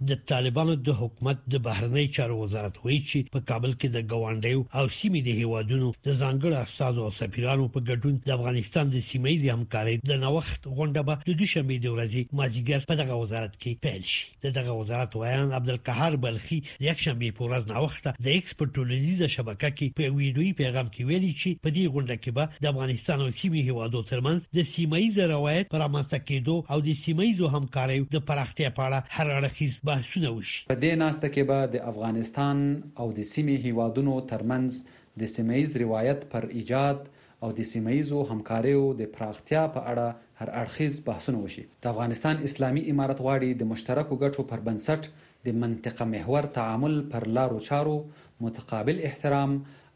د 0.09 0.17
طالبانو 0.29 0.73
د 0.83 0.89
حکومت 0.99 1.37
د 1.53 1.59
بهرنی 1.65 2.03
چارو 2.17 2.35
وزارت 2.43 2.75
وایي 2.83 2.95
چې 3.09 3.31
په 3.33 3.39
کابل 3.49 3.71
کې 3.79 3.87
د 3.95 4.05
ګوانډیو 4.13 4.59
او 4.77 4.85
سیمې 4.99 5.21
د 5.27 5.29
هیوادونو 5.41 5.87
د 6.07 6.15
ځانګړو 6.21 6.55
استادو 6.65 6.99
او 7.07 7.11
سفیرانو 7.21 7.65
په 7.75 7.79
ګډون 7.89 8.13
د 8.27 8.33
افغانستان 8.37 8.85
د 8.95 9.03
سیمې 9.09 9.33
د 9.41 9.45
همکارۍ 9.55 9.95
د 10.11 10.19
نوښت 10.23 10.61
غونډه 10.77 11.01
به 11.09 11.15
د 11.27 11.31
دوشنبه 11.41 11.75
د 11.83 11.87
ورځې 11.95 12.21
مازیګر 12.39 12.81
په 12.93 12.97
دغه 13.01 13.13
وزارت 13.25 13.53
کې 13.61 13.71
پیل 13.83 14.03
شي 14.13 14.23
دغه 14.57 14.71
وزارت 14.79 15.11
وایي 15.19 15.35
عبدالقهار 15.59 16.11
بلخي 16.25 16.57
یک 16.87 16.97
شنبه 17.05 17.29
په 17.41 17.51
ورځ 17.51 17.63
نوښت 17.73 18.03
د 18.29 18.35
ایکسپورت 18.35 18.71
ټولنیزه 18.77 19.27
شبکه 19.35 19.69
کې 19.77 19.87
په 20.01 20.17
ویډیوي 20.17 20.53
پیغام 20.63 20.87
کې 20.93 21.03
ویلي 21.09 21.31
چې 21.41 21.49
په 21.65 21.69
دې 21.75 21.83
غونډه 21.93 22.15
کې 22.23 22.31
به 22.39 22.63
د 22.63 22.65
افغانستان 22.73 23.17
او 23.23 23.29
سیمې 23.43 23.61
هیوادو 23.69 23.99
ترمنځ 24.11 24.41
د 24.57 24.67
سیمې 24.73 25.29
روایت 25.35 25.71
پر 25.77 25.87
امسته 25.89 26.17
کېدو 26.27 26.55
او 26.73 26.81
د 26.91 26.91
سیمې 27.03 27.29
زو 27.43 27.53
همکارۍ 27.59 27.99
د 28.19 28.27
پراختیا 28.33 28.69
په 28.77 28.81
اړه 28.89 28.99
هر 29.17 29.29
اړخیز 29.39 29.73
بحثونه 29.91 30.29
وشي 30.37 30.57
په 30.71 30.75
دې 30.83 30.91
ناسته 31.03 31.27
کې 31.33 31.43
به 31.49 31.59
د 31.73 31.75
افغانستان 31.91 32.57
او 32.99 33.07
د 33.17 33.19
سیمې 33.33 33.55
هیوادونو 33.65 34.13
ترمنځ 34.31 34.69
د 35.21 35.31
سیمایز 35.35 35.69
روایت 35.83 36.19
پر 36.31 36.43
ایجاد 36.57 36.99
او 37.43 37.49
د 37.57 37.61
سیمایزو 37.73 38.19
همکاریو 38.31 38.83
د 39.01 39.09
پراختیا 39.15 39.63
په 39.75 39.81
اړه 39.91 40.07
هر 40.39 40.49
اړخیز 40.61 40.93
بحثونه 41.07 41.39
وشي 41.43 41.63
د 41.83 41.91
افغانستان 41.93 42.35
اسلامي 42.49 42.81
امارت 42.93 43.17
غواړي 43.25 43.49
د 43.61 43.71
مشترکو 43.71 44.13
ګټو 44.23 44.41
پر 44.51 44.59
بنسټ 44.67 45.01
د 45.45 45.59
منطقه 45.63 46.03
محور 46.13 46.43
تعامل 46.59 46.95
پر 47.13 47.23
لارو 47.39 47.57
چارو 47.69 47.97
متقابل 48.47 48.97
احترام 49.09 49.51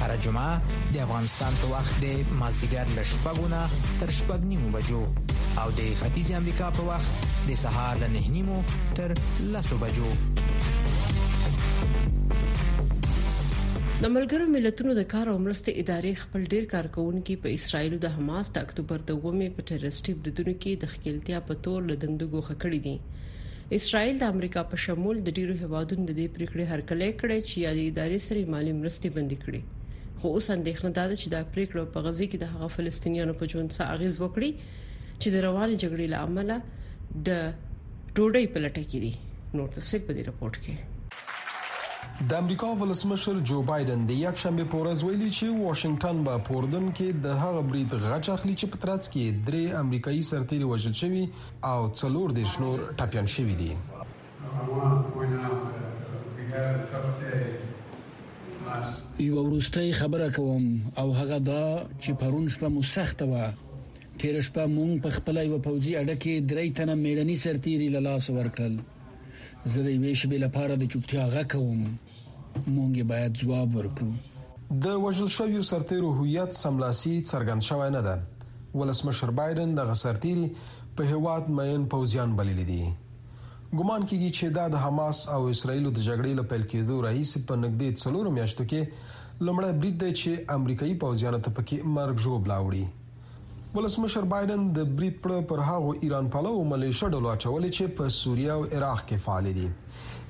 هر 0.00 0.14
جمعه 0.24 0.78
د 0.94 1.00
افغانستان 1.06 1.56
په 1.62 1.68
وخت 1.72 1.96
د 2.04 2.38
مازیګر 2.40 2.92
له 2.98 3.02
شپږونه 3.10 3.60
تر 4.02 4.12
شپږ 4.18 4.46
نیمو 4.52 4.70
بجو 4.76 5.00
او 5.62 5.66
د 5.80 5.82
ختیځ 6.00 6.30
امریکا 6.38 6.68
په 6.76 6.86
وخت 6.88 7.28
د 7.50 7.58
سهار 7.62 8.00
له 8.04 8.08
نه 8.14 8.22
نیمو 8.36 8.60
تر 9.00 9.14
لسو 9.56 9.78
بجو 9.82 10.12
د 14.04 14.10
ملګرو 14.16 14.46
ملتونو 14.56 14.92
د 14.98 15.02
کار 15.12 15.26
او 15.32 15.36
مرستې 15.46 15.76
ادارې 15.82 16.20
خپل 16.22 16.46
ډیر 16.52 16.64
کارکونکو 16.74 17.36
په 17.42 17.56
اسرایل 17.58 17.98
د 18.04 18.14
حماس 18.16 18.50
د 18.54 18.64
اکتوبر 18.68 19.04
د 19.10 19.20
2مې 19.26 19.58
په 19.58 19.68
ټیررستي 19.72 20.14
بریدونو 20.22 20.54
کې 20.62 20.80
د 20.84 20.94
خپلتیا 20.94 21.38
په 21.50 21.60
تور 21.66 21.84
لدندګو 21.90 22.40
خکړې 22.48 22.80
دي 22.86 23.78
اسرایل 23.78 24.16
د 24.22 24.34
امریکا 24.34 24.62
په 24.72 24.82
شمول 24.86 25.22
د 25.28 25.38
ډیرو 25.38 25.54
هوادونو 25.64 26.06
د 26.08 26.12
دې 26.18 26.34
پریکړې 26.36 26.64
هرکلی 26.72 27.10
کړی 27.20 27.38
چې 27.48 27.56
یادې 27.66 27.84
ادارې 27.92 28.18
سره 28.28 28.50
مالی 28.56 28.72
مرستې 28.82 29.08
بندي 29.20 29.38
کړي 29.44 29.62
خو 30.22 30.28
اوس 30.38 30.46
اندېښنه 30.56 30.90
ده 30.96 31.04
چې 31.20 31.26
دا 31.34 31.40
پریکړه 31.54 31.82
په 31.94 31.98
غزي 32.06 32.26
کې 32.30 32.36
د 32.40 32.44
هغو 32.52 32.68
فلسطینیانو 32.76 33.34
په 33.40 33.44
ژوند 33.52 33.68
څه 33.76 33.82
اغیز 33.94 34.14
وکړي 34.18 34.50
چې 35.20 35.28
د 35.34 35.36
رواني 35.46 35.74
جګړې 35.82 36.06
له 36.14 36.18
امله 36.26 36.56
د 37.28 37.30
ډوډۍ 38.14 38.44
په 38.52 38.58
لټه 38.64 38.82
کې 38.90 38.98
دي 39.04 39.12
نور 39.60 39.68
تفصیل 39.76 40.00
په 40.08 40.12
دې 40.16 40.22
رپورت 40.30 40.54
کې 40.66 40.74
د 42.30 42.32
امریکا 42.42 42.68
ولسمشر 42.82 43.36
جو 43.50 43.58
بایدن 43.72 44.00
د 44.12 44.12
یک 44.24 44.36
شنبه 44.44 44.64
په 44.74 44.78
ورځ 44.84 44.98
ویلي 45.08 45.30
چې 45.36 45.46
واشنگټن 45.66 46.16
به 46.28 46.34
پوردن 46.50 46.84
کې 47.00 47.08
د 47.26 47.28
هغه 47.42 47.60
بریټ 47.72 47.90
غچ 48.06 48.24
اخلي 48.36 48.54
چې 48.60 48.66
پترڅ 48.76 49.02
کې 49.16 49.24
درې 49.50 49.62
امریکایي 49.82 50.22
سرتیري 50.30 50.66
وژل 50.68 50.94
شوی 51.02 51.24
او 51.72 51.80
څلور 52.04 52.26
د 52.38 52.40
شنور 52.54 52.78
ټاپيان 53.02 53.26
شوی 53.36 53.54
دي 53.62 53.72
یو 59.28 59.36
ورستۍ 59.46 59.88
خبره 60.00 60.28
کوم 60.36 60.64
او 61.00 61.06
هغه 61.20 61.38
دا 61.50 61.64
چې 62.02 62.10
پرون 62.20 62.44
شپه 62.52 62.68
مو 62.74 62.82
سخت 62.96 63.18
و 63.30 63.34
تیر 64.18 64.36
شپه 64.46 64.64
مونږ 64.76 64.92
په 65.04 65.10
خپل 65.16 65.36
یو 65.50 65.58
پوځي 65.66 65.92
اډه 66.00 66.16
کې 66.22 66.34
درې 66.50 66.66
تنه 66.78 66.94
میړني 67.04 67.36
سرتيري 67.44 67.88
له 67.94 68.00
لاس 68.08 68.24
ورکړل 68.38 68.74
زه 69.70 69.78
د 69.86 69.90
ویش 70.02 70.20
به 70.30 70.38
لپاره 70.44 70.74
د 70.76 70.84
چوپتیا 70.92 71.24
غا 71.34 71.42
کوم 71.52 71.80
مونږ 72.76 72.92
باید 73.12 73.32
جواب 73.40 73.68
ورکړو 73.78 74.10
د 74.84 74.86
وژل 75.04 75.28
شویو 75.36 75.62
سرتیرو 75.70 76.10
هویت 76.18 76.50
سملاسي 76.62 77.14
څرګند 77.30 77.60
شوی 77.68 77.90
نه 77.96 78.02
ده 78.06 78.16
ولسمشر 78.78 79.30
بایدن 79.40 79.68
د 79.78 79.90
غسرتيري 79.90 80.46
په 80.96 81.02
هواد 81.12 81.44
مېن 81.58 81.80
پوځیان 81.92 82.30
بللی 82.38 82.66
دي 82.70 82.84
ګومان 83.80 84.02
کیږي 84.08 84.26
چې 84.36 84.48
دا 84.56 84.62
د 84.72 84.80
حماس 84.80 85.18
او 85.34 85.44
اسرایلو 85.50 85.90
د 85.98 86.02
جګړې 86.06 86.32
لپاره 86.40 86.64
کېدو 86.72 86.96
رئیس 87.04 87.30
په 87.50 87.54
نګدې 87.60 87.86
څلورو 88.02 88.32
میاشتو 88.38 88.66
کې 88.72 88.80
لمړی 89.48 89.70
بریټ 89.78 89.94
دی 90.02 90.10
چې 90.20 90.42
امریکایي 90.56 90.96
پوځیان 91.04 91.36
ته 91.46 91.52
پکې 91.60 91.78
مرګ 91.94 92.20
جوړ 92.24 92.42
بلاوړي 92.48 92.82
ولسمشر 93.78 94.28
بایدن 94.34 94.66
د 94.80 94.92
بریټ 95.00 95.16
پر 95.28 95.38
پر 95.54 95.64
هغه 95.68 95.94
ایران 96.08 96.28
پلو 96.36 96.52
ملیشه 96.74 97.10
ډول 97.14 97.30
اچول 97.36 97.66
چې 97.76 97.96
په 98.02 98.12
سوریه 98.18 98.52
او 98.58 98.60
عراق 98.80 99.02
کې 99.06 99.26
فعال 99.28 99.50
دي 99.62 99.72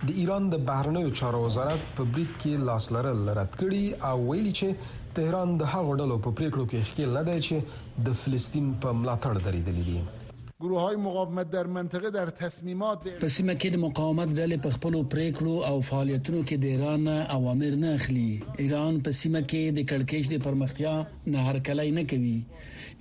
د 0.07 0.23
ایران 0.25 0.49
د 0.55 0.65
بهرنیو 0.73 1.13
چارو 1.23 1.43
وزارت 1.49 1.91
په 2.01 2.09
بریټ 2.15 2.33
کې 2.41 2.67
لاسلرل 2.73 3.27
رد 3.43 3.55
کړي 3.61 4.09
او 4.13 4.17
ویلي 4.31 4.55
چې 4.63 4.99
تهران 5.21 5.59
د 5.67 5.71
هغه 5.77 6.01
ډول 6.03 6.15
په 6.17 6.41
پریکړو 6.41 6.73
کې 6.73 6.91
ښکیل 6.91 7.21
نه 7.21 7.27
دی 7.31 7.37
چې 7.47 8.11
د 8.11 8.21
فلسطین 8.25 8.73
په 8.87 8.97
ملاتړ 9.05 9.45
درېدلې 9.53 9.95
دي 9.95 10.21
گروه 10.63 10.81
های 10.81 10.97
مقاومت 10.97 11.51
در 11.51 11.67
منطقه 11.67 12.11
در 12.11 12.27
تصمیمات 12.31 13.07
و... 13.07 13.11
پس 13.27 13.41
مکه 13.45 13.69
د 13.71 13.77
مقاومت 13.77 14.29
ډلې 14.35 14.59
په 14.65 14.71
خپل 14.77 14.95
پریکړو 15.05 15.55
او 15.71 15.81
فعالیتونو 15.89 16.41
کې 16.47 16.55
د 16.63 16.65
ایران 16.75 17.09
اوامر 17.37 17.73
نه 17.85 17.91
اخلي 17.99 18.41
ایران 18.65 19.01
په 19.09 19.11
سیمه 19.21 19.41
کې 19.41 19.75
د 19.79 19.81
کڑکېچ 19.93 20.25
د 20.33 20.45
پرمختیا 20.45 20.95
نه 21.33 21.39
هرکلای 21.49 21.91
نه 21.99 22.03
کوي 22.15 22.37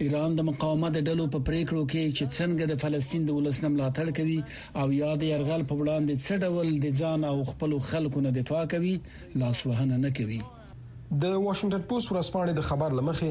ایران 0.05 0.31
د 0.39 0.49
مقاومت 0.49 0.93
ډلو 1.11 1.25
په 1.35 1.39
پریکړو 1.51 1.81
کې 1.91 2.03
چې 2.17 2.23
څنګه 2.37 2.63
د 2.71 2.81
فلسطین 2.85 3.25
د 3.29 3.37
ولسمه 3.37 3.69
ملاتړ 3.75 4.07
کوي 4.21 4.39
او 4.83 4.87
یاد 5.03 5.21
يرغل 5.31 5.63
په 5.69 5.75
وړاندې 5.81 6.15
څه 6.25 6.33
ډول 6.45 6.67
د 6.85 6.87
ځان 7.03 7.19
او 7.33 7.37
خپل 7.51 7.71
خلکو 7.93 8.25
نه 8.27 8.31
دفاع 8.41 8.65
کوي 8.75 8.95
لاس 9.43 9.65
وهنه 9.69 9.97
نه 10.07 10.11
کوي 10.19 10.41
د 11.21 11.23
واشنگټن 11.45 11.81
پوسټ 11.89 12.07
ورسپانې 12.11 12.51
د 12.59 12.69
خبر 12.71 12.99
لمخې 13.01 13.29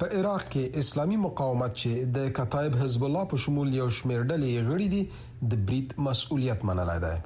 په 0.00 0.06
عراق 0.18 0.42
کې 0.52 0.62
اسلامي 0.82 1.16
مقاومت 1.26 1.72
چې 1.80 1.90
د 2.16 2.18
کتایب 2.38 2.72
حزب 2.82 3.02
الله 3.06 3.24
په 3.30 3.36
شمول 3.44 3.68
یو 3.80 3.88
شمېر 3.98 4.20
ډلې 4.30 4.50
غړي 4.68 4.88
دي 4.94 5.02
د 5.50 5.52
بریټ 5.66 5.88
مسؤلیت 6.06 6.60
منلای 6.68 6.98
دی 7.04 7.16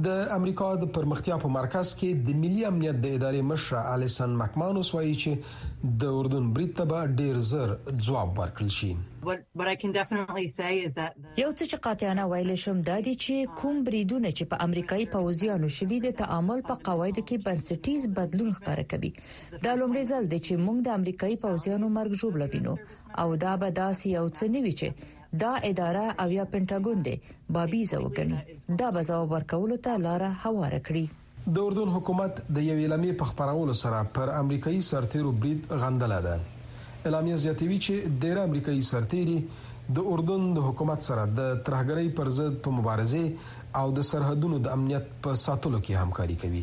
د 0.00 0.08
امریکا 0.34 0.66
د 0.82 0.86
پرمختیا 0.92 1.36
په 1.40 1.48
مرکز 1.54 1.94
کې 2.02 2.12
د 2.28 2.36
ملي 2.44 2.62
امنیت 2.68 2.94
د 3.02 3.06
ادارې 3.16 3.40
مشر 3.48 3.74
الیسن 3.94 4.36
مکمانوس 4.42 4.92
وایي 4.94 5.14
چې 5.22 5.98
د 6.04 6.14
اردن 6.20 6.46
بریټبا 6.58 7.00
ډیر 7.18 7.38
زر 7.50 7.74
ځواب 8.06 8.40
ورکړل 8.42 8.72
شي 8.76 8.92
یو 11.42 11.50
څه 11.58 11.64
چې 11.66 11.82
قاطعانه 11.86 12.24
ویل 12.32 12.50
شم 12.64 12.80
دا 12.88 12.96
دي 13.08 13.14
چې 13.24 13.54
کوم 13.60 13.84
بریدونه 13.90 14.28
چې 14.38 14.48
په 14.54 14.62
امریکایي 14.68 15.06
پوځیانو 15.18 15.74
شوي 15.78 16.00
د 16.06 16.16
تعامل 16.24 16.64
په 16.72 16.78
قواعدو 16.90 17.26
کې 17.28 17.46
بنسټیز 17.46 18.08
بدلون 18.20 18.50
ښکار 18.56 18.84
کوي 18.94 19.10
دا 19.16 19.74
لومړی 19.80 20.04
ځل 20.12 20.24
دی 20.34 20.40
چې 20.46 20.64
موږ 20.66 20.78
د 20.84 20.94
امریکایي 21.00 21.36
پوځیانو 21.48 21.94
مرګ 21.98 22.20
جوړ 22.22 22.44
لوینو 22.44 22.76
او 23.24 23.28
دا 23.46 23.52
به 23.64 23.70
داسې 23.80 24.16
یو 24.18 24.26
څه 24.38 24.44
نوي 24.56 24.72
چې 24.82 24.88
دا 25.40 25.54
اداره 25.54 26.14
او 26.22 26.30
یا 26.32 26.44
پینټاګون 26.52 27.02
دی 27.04 27.14
بابیزه 27.56 27.98
وګڼي 28.04 28.38
دا 28.80 28.88
به 28.94 29.02
ځواب 29.08 29.30
ورکولو 29.32 29.76
ته 29.84 29.92
لار 30.04 30.22
هواره 30.44 30.80
کړي 30.88 31.04
د 31.56 31.58
اردن 31.66 31.88
حکومت 31.96 32.40
د 32.56 32.58
یو 32.68 32.76
اعلامیه 32.82 33.12
په 33.20 33.24
خبرولو 33.30 33.74
سره 33.82 34.00
پر 34.18 34.32
امریکایي 34.40 34.80
سرتیرو 34.90 35.30
برید 35.44 35.62
غندله 35.84 36.18
ده 36.26 36.34
اعلامیه 36.40 37.38
زیاتوي 37.44 37.78
چې 37.86 38.18
ډیر 38.24 38.36
امریکایي 38.42 38.82
سرتیري 38.90 39.36
د 39.98 40.06
اردن 40.14 40.44
د 40.58 40.66
حکومت 40.68 41.08
سره 41.08 41.24
د 41.38 41.48
ترهګرۍ 41.66 42.06
پر 42.18 42.32
ضد 42.40 42.58
په 42.66 42.76
مبارزه 42.78 43.24
او 43.80 43.86
د 44.00 44.06
سرحدونو 44.10 44.58
د 44.66 44.74
امنیت 44.76 45.08
په 45.28 45.38
ساتلو 45.46 45.80
کې 45.86 46.02
همکاري 46.04 46.36
کوي 46.42 46.60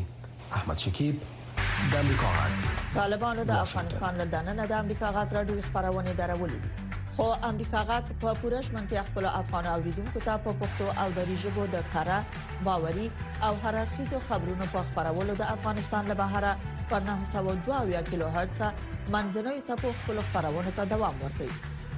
احمد 0.60 0.84
شکیب 0.86 1.26
د 1.64 1.98
امریکا 2.04 2.30
غاټ 2.38 2.94
طالبانو 3.00 3.48
د 3.52 3.58
افغانستان 3.66 4.22
له 4.24 4.28
دننه 4.36 4.68
د 4.74 4.78
امریکا 4.84 5.12
غاټ 5.18 5.38
راډیو 5.38 5.68
خبرونه 5.72 6.14
درولې 6.22 6.62
دي 6.68 6.88
خو 7.16 7.24
امریکا 7.50 7.80
غاټ 7.88 8.06
په 8.22 8.30
پوره 8.40 8.60
شمنتیا 8.66 9.02
خپل 9.08 9.24
افغان 9.40 9.64
اوریدونکو 9.74 10.18
ته 10.26 10.34
په 10.44 10.50
پښتو 10.60 10.86
او 11.04 11.06
دری 11.18 11.36
ژبه 11.44 11.64
د 11.74 11.82
کړه 11.94 12.18
باوري 12.68 13.06
او 13.48 13.52
هررخیزو 13.64 14.18
خبرونو 14.28 14.66
په 14.76 14.80
خبرولو 14.92 15.34
د 15.42 15.52
افغانستان 15.56 16.02
له 16.12 16.20
بهره 16.22 16.52
پر 16.94 17.00
902 17.10 18.06
کیلو 18.12 18.28
هرتز 18.38 18.60
منځنوي 19.16 19.60
سپو 19.68 19.88
خپل 19.98 20.16
خبرونه 20.32 20.70
ته 20.80 20.90
دوام 20.96 21.14
ورکوي 21.26 21.56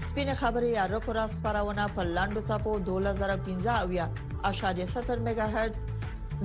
سپینه 0.00 0.34
خبري 0.34 0.78
اړه 0.78 0.98
پر 1.06 1.26
خبرونه 1.34 1.86
په 1.96 2.02
لاندو 2.16 2.40
صفو 2.46 2.72
2015 2.86 3.98
اشاریه 4.50 4.86
0 4.86 5.16
میگا 5.26 5.42
هرتز 5.56 5.82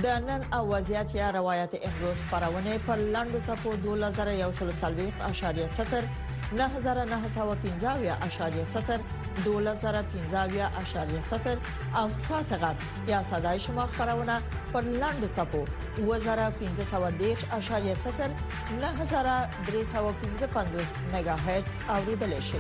د 0.04 0.06
نن 0.26 0.42
اوازيات 0.60 1.10
یا 1.16 1.28
روایت 1.38 1.72
احروز 1.82 2.18
خبرونه 2.32 2.72
په 2.88 2.94
لاندو 3.16 3.40
صفو 3.48 3.72
2140 3.76 5.12
اشاریه 5.30 5.68
0 5.78 6.04
9915 6.54 8.14
اشاریه 8.28 8.66
0 8.74 9.00
2015 9.46 10.82
اشاریه 10.84 11.22
0 11.30 11.58
او 12.00 12.08
ساسغت 12.12 12.76
یا 13.08 13.20
صداي 13.32 13.58
شما 13.66 13.86
خبرونه 13.98 14.36
پر 14.74 14.82
لاندو 15.02 15.28
صفو 15.34 15.62
2015 15.96 17.36
اشاریه 17.60 17.94
0 18.06 18.30
9315 18.86 21.16
میگا 21.16 21.32
هرتز 21.48 21.72
اوریدل 21.98 22.34
شي 22.40 22.58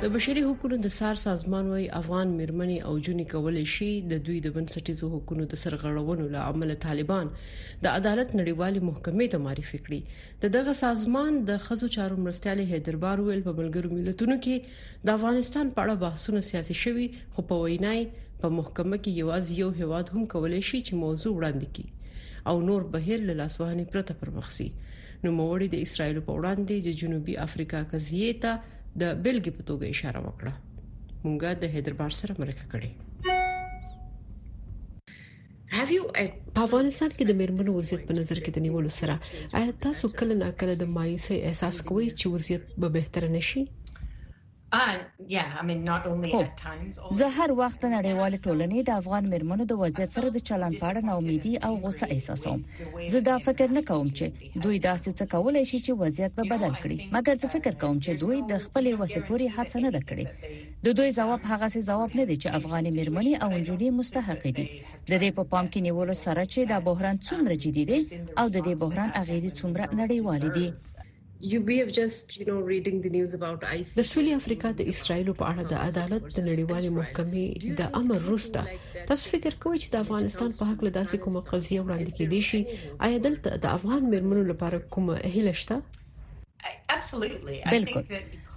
د 0.00 0.06
بشري 0.14 0.40
حقوقو 0.44 0.76
د 0.84 0.88
سار 0.94 1.16
سازمان 1.20 1.68
وايي 1.74 1.84
افغان 1.98 2.32
مرمنې 2.40 2.76
او 2.88 2.96
جونې 3.04 3.24
کولای 3.34 3.68
شي 3.74 3.86
د 4.10 4.18
دوی 4.26 4.34
د 4.46 4.50
بنسټیزو 4.56 5.06
حقوقو 5.12 5.46
د 5.52 5.60
سرغړونو 5.62 6.26
له 6.34 6.42
امله 6.50 6.74
طالبان 6.86 7.30
د 7.84 7.94
عدالت 8.00 8.34
نړیوالې 8.40 8.82
محکمې 8.88 9.30
ته 9.36 9.40
معرفي 9.44 9.80
کړي 9.86 10.00
د 10.42 10.52
دغه 10.58 10.74
سازمان 10.82 11.40
د 11.52 11.64
خزو 11.68 11.88
چارو 11.96 12.18
مرستيالي 12.26 12.66
هیدربار 12.74 13.24
ویل 13.28 13.42
په 13.48 13.56
ملګرو 13.62 13.94
ملتونو 13.94 14.38
کې 14.48 15.00
د 15.06 15.16
افغانستان 15.20 15.72
په 15.78 15.84
اړه 15.86 16.02
بحثونه 16.04 16.44
سیاسي 16.50 16.78
شوي 16.82 17.08
خو 17.36 17.46
په 17.54 17.64
وینای 17.64 18.04
په 18.44 18.52
محکمه 18.60 19.00
کې 19.02 19.18
یوازې 19.24 19.58
یو 19.62 19.74
هواد 19.82 20.14
هم 20.16 20.30
کولای 20.36 20.62
شي 20.70 20.84
چې 20.86 21.04
موضوع 21.06 21.34
وړاندې 21.36 21.74
کړي 21.74 22.40
او 22.52 22.66
نور 22.70 22.88
بهر 22.96 23.26
له 23.30 23.40
لاسوهنې 23.42 23.92
پرته 23.96 24.20
پرمخ 24.22 24.54
شي 24.60 24.70
نو 25.26 25.36
موري 25.42 25.72
د 25.76 25.82
اسرایل 25.88 26.22
په 26.24 26.40
وړاندې 26.40 26.92
د 26.92 27.04
جنوبي 27.04 27.40
افریقا 27.50 27.86
قضیه 27.92 28.40
ته 28.46 28.56
د 29.00 29.04
بیلګې 29.24 29.52
په 29.56 29.62
توګه 29.68 29.84
اشاره 29.94 30.20
وکړه 30.26 30.52
مونږه 31.22 31.50
د 31.62 31.64
هیدربار 31.76 32.12
سره 32.20 32.32
مرکه 32.42 32.64
کړې 32.72 32.90
هاف 35.78 35.88
یو 35.96 36.04
په 36.54 36.60
افغانستان 36.66 37.10
کې 37.16 37.24
د 37.30 37.38
میرمنو 37.40 37.70
وضعیت 37.78 38.02
په 38.10 38.14
نظر 38.20 38.38
کې 38.44 38.50
د 38.56 38.64
نیولو 38.66 38.90
سره 39.00 39.14
آیا 39.60 39.70
تاسو 39.86 40.04
کله 40.18 40.34
ناکله 40.44 40.74
د 40.82 40.92
مایوسۍ 40.98 41.36
احساس 41.48 41.76
کوئ 41.90 42.06
چې 42.18 42.26
وضعیت 42.36 42.62
به 42.84 42.88
بهتر 42.98 43.22
نشي 43.36 43.62
Uh, 44.72 44.78
oh. 46.08 47.14
زه 47.18 47.26
هر 47.38 47.50
وخت 47.60 47.84
نړیوال 47.96 48.34
ټولنې 48.44 48.80
د 48.88 48.90
افغان 49.00 49.24
مرمنو 49.34 49.64
د 49.72 49.78
وضعیت 49.82 50.10
سره 50.16 50.28
د 50.36 50.42
چلند 50.48 50.74
په 50.80 50.84
اړه 50.90 51.00
ناامیدي 51.08 51.52
او 51.68 51.72
غوسه 51.84 52.04
احساسوم 52.14 52.58
زه 53.12 53.20
دا 53.28 53.36
فکر 53.46 53.68
نه 53.76 53.82
کوم 53.90 54.08
چې 54.18 54.24
دوی 54.64 54.78
داسې 54.88 55.10
څه 55.18 55.24
کولای 55.34 55.64
شي 55.70 55.78
چې 55.86 55.92
وضعیت 56.02 56.32
به 56.38 56.42
بدل 56.54 56.72
کړي 56.82 56.98
مګر 57.16 57.34
زه 57.42 57.48
فکر 57.54 57.74
کوم 57.84 57.96
چې 58.04 58.10
دوی 58.22 58.38
د 58.50 58.54
خپلې 58.64 58.92
وسه 59.00 59.18
پورې 59.28 59.46
هڅه 59.56 59.76
نه 59.86 60.00
کړې 60.08 60.26
د 60.86 60.98
دوی 60.98 61.10
جواب 61.18 61.40
هغه 61.52 61.66
څه 61.74 61.80
جواب 61.90 62.10
نه 62.20 62.24
دی 62.30 62.36
چې 62.42 62.48
افغان 62.60 62.84
مرمنې 62.98 63.34
او 63.42 63.48
انجونې 63.56 63.88
مستحق 64.00 64.42
دي 64.58 64.66
د 65.12 65.12
دې 65.22 65.30
په 65.38 65.42
پام 65.52 65.64
کې 65.70 65.80
نیولو 65.86 66.14
سره 66.24 66.42
چې 66.52 66.60
دا 66.72 66.76
بحران 66.90 67.16
څومره 67.28 67.54
جدي 67.64 67.84
دی 67.90 68.00
او 68.40 68.46
د 68.54 68.58
دې 68.66 68.74
بحران 68.82 69.10
اغیزې 69.22 69.50
څومره 69.60 69.84
نړیوال 70.02 70.44
دي 70.58 70.68
د 73.98 74.02
سویلي 74.10 74.32
افریقا 74.40 74.68
د 74.78 74.82
اسرایل 74.92 75.28
په 75.40 75.44
اړه 75.50 75.62
د 75.72 75.74
عدالت 75.86 76.22
د 76.36 76.40
نړیوالې 76.50 76.90
محکمې 76.98 77.46
د 77.80 77.92
امر 78.00 78.18
وروسته 78.28 78.60
تاسو 79.10 79.24
فکر 79.34 79.52
کوئ 79.62 79.76
چې 79.82 79.88
د 79.90 79.96
افغانستان 80.04 80.50
په 80.58 80.64
حق 80.70 80.80
له 80.86 80.92
داسې 80.98 81.16
کومه 81.24 81.40
قضیه 81.52 81.80
وړاندې 81.82 82.12
کېدې 82.18 82.40
شي 82.48 82.60
آیا 83.08 83.18
دلته 83.28 83.50
د 83.64 83.76
افغان 83.78 84.00
مرمنو 84.14 84.42
لپاره 84.54 84.76
کومه 84.96 85.14
هیله 85.36 85.54
شته 85.60 85.76
بالکل 87.72 88.04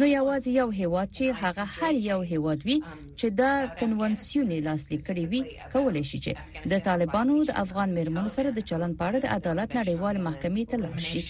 نو 0.00 0.04
یوازې 0.16 0.50
یو 0.60 0.68
هیواد 0.80 1.08
چې 1.16 1.24
هغه 1.42 1.64
هر 1.76 1.92
یو 2.10 2.18
هیواد 2.32 2.58
وي 2.66 2.76
چې 3.20 3.26
دا 3.40 3.52
کنونسیون 3.78 4.50
لاسلیک 4.66 5.00
کړی 5.08 5.24
وي 5.32 5.40
کولای 5.74 6.02
شي 6.10 6.18
چې 6.24 6.32
د 6.72 6.82
طالبانو 6.88 7.34
د 7.48 7.56
افغان 7.62 7.88
مرمنو 7.98 8.30
سره 8.36 8.48
د 8.58 8.66
چلن 8.70 8.92
په 9.00 9.08
اړه 9.08 9.18
د 9.24 9.26
عدالت 9.36 9.70
نړیوال 9.80 10.16
محکمې 10.26 10.64
ته 10.70 10.76
لاړ 10.82 10.96
شي 11.10 11.22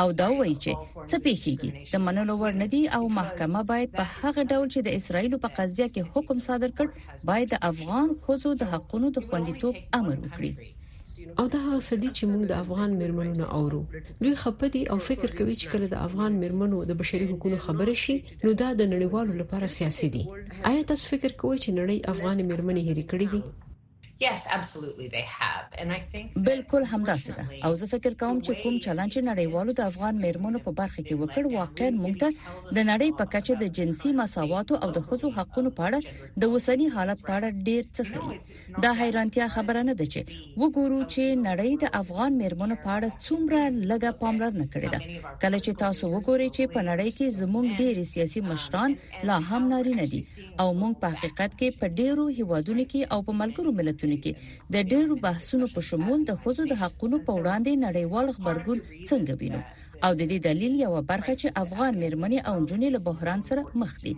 او 0.00 0.06
دا 0.20 0.28
وایي 0.38 0.56
چې 0.64 0.72
څه 1.10 1.16
پیخیږي 1.26 1.70
د 1.92 2.04
منلو 2.06 2.34
وړ 2.42 2.52
ندي 2.62 2.82
او 2.98 3.02
محکمه 3.20 3.60
باید 3.72 3.90
په 3.98 4.04
هغه 4.22 4.42
ډول 4.52 4.66
چې 4.74 4.80
د 4.88 4.98
اسرایل 5.02 5.34
په 5.44 5.48
قضیه 5.60 5.86
کې 5.94 6.02
حکم 6.16 6.38
صادر 6.48 6.70
کړ 6.80 6.86
باید 7.30 7.48
د 7.54 7.62
افغان 7.70 8.08
خوځو 8.24 8.50
د 8.62 8.74
حقونو 8.74 9.06
د 9.18 9.28
خوندیتوب 9.28 9.74
امر 10.00 10.16
وکړي 10.24 10.50
او 11.40 11.46
دا 11.54 11.58
هغه 11.66 11.78
سدي 11.90 12.10
چې 12.18 12.22
موږ 12.30 12.42
د 12.50 12.52
افغان 12.62 12.90
مرمنو 13.00 13.32
نه 13.40 13.46
اورو 13.58 13.80
دوی 14.22 14.32
خپدي 14.42 14.82
او 14.92 14.98
فکر 15.08 15.28
کوي 15.38 15.54
چې 15.60 15.66
کله 15.72 15.86
د 15.90 15.96
افغان 16.06 16.32
مرمنو 16.42 16.78
د 16.90 16.92
بشري 17.00 17.26
حقوقو 17.30 17.64
خبره 17.66 17.94
شي 18.02 18.16
نو 18.44 18.50
دا 18.62 18.68
د 18.76 18.82
نړیوالو 18.92 19.32
لپاره 19.40 19.74
سیاسي 19.78 20.08
دي 20.14 20.22
آیا 20.70 20.82
تاسو 20.90 21.04
فکر 21.12 21.30
کوئ 21.40 21.56
چې 21.64 21.70
نړۍ 21.80 21.98
افغان 22.12 22.38
مرمنې 22.50 22.82
هېرې 22.88 23.04
کړې 23.10 23.26
دي 23.32 23.42
بالکل 26.36 26.84
همداسې 26.84 27.26
ده 27.26 27.66
او 27.66 27.72
زه 27.80 27.86
فکر 27.86 28.14
کوم 28.14 28.42
چې 28.42 28.52
کوم 28.62 28.78
چلن 28.84 29.08
چې 29.14 29.20
نړیوالو 29.30 29.74
د 29.80 29.84
افغان 29.90 30.14
میرمنو 30.22 30.58
په 30.64 30.72
برخه 30.80 31.02
کې 31.04 31.20
وکړ 31.22 31.44
واقعا 31.52 31.90
موږ 32.00 32.14
ته 32.22 32.32
د 32.78 32.82
نړۍ 32.90 33.08
په 33.20 33.26
کچه 33.34 33.54
د 33.60 33.70
جنسي 33.78 34.12
مساواتو 34.20 34.78
او 34.82 34.88
د 34.96 35.04
ښځو 35.08 35.30
حقونو 35.36 35.70
په 35.76 35.84
اړه 35.90 36.40
د 36.44 36.50
وسنی 36.54 36.88
حالت 36.96 37.22
په 37.28 37.34
اړه 37.34 37.66
ډیر 37.68 37.84
څه 37.84 38.08
ښيي 38.08 38.80
دا 38.86 38.92
حیرانتیا 39.02 39.46
خبره 39.58 39.84
نه 39.90 39.94
ده 40.02 40.06
چې 40.12 40.42
وګورو 40.64 40.98
چې 41.14 41.38
نړۍ 41.46 41.70
د 41.84 41.94
افغان 42.02 42.32
میرمنو 42.42 42.76
په 42.88 42.92
اړه 42.96 43.10
څومره 43.26 43.60
لږه 43.90 44.12
پاملرنه 44.24 44.66
کړې 44.74 44.88
ده 44.94 45.00
کله 45.46 45.58
چې 45.66 45.72
تاسو 45.84 46.04
وګورئ 46.16 46.48
چې 46.56 46.64
په 46.74 46.80
نړۍ 46.90 47.08
کې 47.18 47.26
زموږ 47.40 47.64
ډیر 47.80 47.96
سیاسي 48.16 48.40
um, 48.44 48.48
مشران 48.52 48.90
لا 49.30 49.38
هم 49.50 49.62
نارینه 49.76 50.04
دي 50.12 50.22
او 50.60 50.68
موږ 50.80 50.94
په 51.02 51.06
حقیقت 51.16 51.50
کې 51.60 51.68
په 51.80 51.86
ډیرو 52.02 52.24
هیوادونو 52.42 52.82
کې 52.90 53.00
او 53.14 53.18
په 53.30 53.34
ملګرو 53.44 53.72
ملتونو 53.80 54.06
بحثونه 54.10 54.16
کې 54.24 54.32
د 54.74 54.76
ډېرو 54.92 55.14
بحثونو 55.24 55.66
په 55.74 55.80
شمول 55.88 56.18
د 56.24 56.32
خوځو 56.40 56.62
د 56.68 56.74
حقونو 56.82 57.16
په 57.26 57.32
وړاندې 57.40 57.72
نړیوال 57.86 58.26
خبرګون 58.36 58.78
څنګه 59.10 59.32
بینو 59.40 59.60
او 60.06 60.10
د 60.18 60.22
دې 60.30 60.36
دلیل 60.48 60.74
یو 60.80 60.92
برخه 61.12 61.32
چې 61.40 61.54
افغان 61.64 61.96
مرمنې 62.02 62.38
او 62.50 62.56
جنې 62.70 62.88
له 62.96 63.00
بحران 63.06 63.40
سره 63.48 63.62
مخ 63.80 63.92
دي 64.04 64.12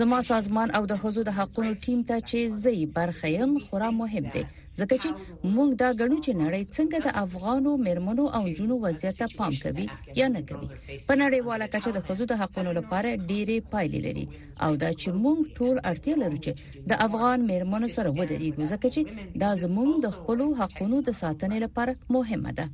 زما 0.00 0.18
سازمان 0.30 0.68
او 0.78 0.82
د 0.90 0.94
خزو 1.04 1.22
د 1.28 1.36
حقوقو 1.38 1.78
ټیم 1.84 2.00
ته 2.10 2.16
چې 2.28 2.60
زی 2.64 2.76
برخه 2.98 3.30
يم 3.36 3.54
خورا 3.66 3.88
مهم 4.02 4.26
دی 4.34 4.42
ځکه 4.80 4.94
چې 5.02 5.10
موږ 5.54 5.68
دا 5.82 5.88
غنو 6.00 6.16
چې 6.24 6.32
نړۍ 6.42 6.62
څنګه 6.76 6.98
د 7.06 7.08
افغانو 7.24 7.72
مرمنو 7.86 8.24
او 8.38 8.42
جنو 8.58 8.78
وضعیت 8.84 9.16
ته 9.20 9.28
پام 9.40 9.52
کوي 9.64 9.86
یا 10.20 10.28
نه 10.34 10.40
کوي 10.48 10.68
په 11.06 11.12
نړیواله 11.22 11.66
کچه 11.74 11.90
د 11.96 12.06
خزو 12.08 12.24
د 12.30 12.40
حقوقو 12.42 12.72
لپاره 12.80 13.10
ډېرې 13.28 13.58
پایلې 13.72 14.00
لري 14.06 14.26
او 14.64 14.70
دا 14.82 14.90
چې 15.00 15.08
موږ 15.24 15.38
ټول 15.56 15.76
اړتیا 15.90 16.14
لرو 16.22 16.38
چې 16.44 16.52
د 16.90 17.04
افغان 17.08 17.38
مرمنو 17.50 17.88
سره 17.96 18.08
ودرېږو 18.18 18.62
ځکه 18.72 18.86
چې 18.94 19.00
دا 19.42 19.50
زموږ 19.64 19.90
د 20.04 20.16
خپل 20.16 20.38
حقوقو 20.62 21.00
د 21.08 21.10
ساتنې 21.22 21.56
لپاره 21.66 21.92
مهمه 22.16 22.52
ده 22.58 22.66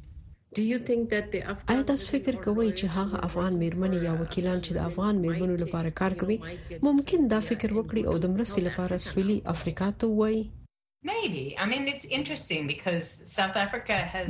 آیا 1.71 1.83
تاسو 1.91 2.05
فکر 2.15 2.35
کوئ 2.45 2.71
چې 2.79 2.87
هغه 2.97 3.17
افغان 3.29 3.53
میرمنې 3.63 3.99
یا 4.09 4.13
وکیلان 4.23 4.59
چې 4.65 4.71
د 4.79 4.91
افغان 4.91 5.15
میرمنو 5.27 5.55
لپاره 5.63 5.97
کار 6.03 6.13
کوي 6.25 6.39
ممکن 6.91 7.21
دا 7.37 7.41
فکر 7.53 7.71
وکړي 7.81 8.03
او 8.11 8.15
د 8.27 8.37
مرستې 8.37 8.61
لپاره 8.69 9.05
سویلي 9.09 9.39
افریقا 9.57 9.89
ته 10.03 10.07
وایي 10.19 10.43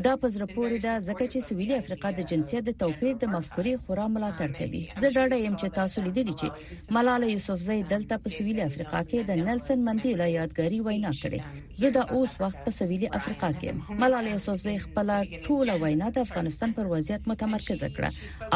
دا 0.07 0.13
په 0.23 0.29
زړه 0.35 0.47
پورې 0.57 0.77
ده 0.87 0.93
ځکه 1.09 1.25
چې 1.33 1.39
سویلي 1.49 1.75
افریقا 1.83 2.11
د 2.19 2.27
جنسیت 2.33 2.63
د 2.69 2.73
توپیر 2.83 3.15
د 3.23 3.33
مفکورې 3.33 3.81
خورا 3.85 4.07
ملاتړ 4.15 4.49
um, 4.51 4.55
کوي 4.59 4.83
زه 5.03 5.11
ډاډه 5.17 5.39
یم 5.47 5.57
چې 5.61 5.75
تاسو 5.79 6.05
لیدلی 6.07 6.35
چې 6.43 6.95
ملاله 6.97 7.27
یوسفزۍ 7.35 7.81
um, 7.85 7.89
دلته 7.93 8.19
په 8.27 8.33
سویلي 8.37 8.63
افریقا 8.69 9.01
کې 9.09 9.27
د 9.31 9.43
نلسن 9.49 9.83
منډېلا 9.89 10.27
یادګاری 10.39 10.79
وینا 10.87 11.11
کړې 11.23 11.41
um, 11.41 11.75
زه 11.81 11.91
د 11.97 12.13
اوس 12.15 12.37
وخت 12.45 12.59
په 12.69 12.75
سویلي 12.79 13.09
افریقا 13.21 13.51
کې 13.59 13.99
ملاله 14.05 14.31
یوسفزۍ 14.37 14.77
خپل 14.85 15.07
ټول 15.49 15.69
وینا 15.87 16.11
د 16.13 16.19
افغانستان 16.29 16.73
پر 16.79 16.87
وضعیت 16.95 17.29
متمرکز 17.33 17.85
کړه 17.85 18.11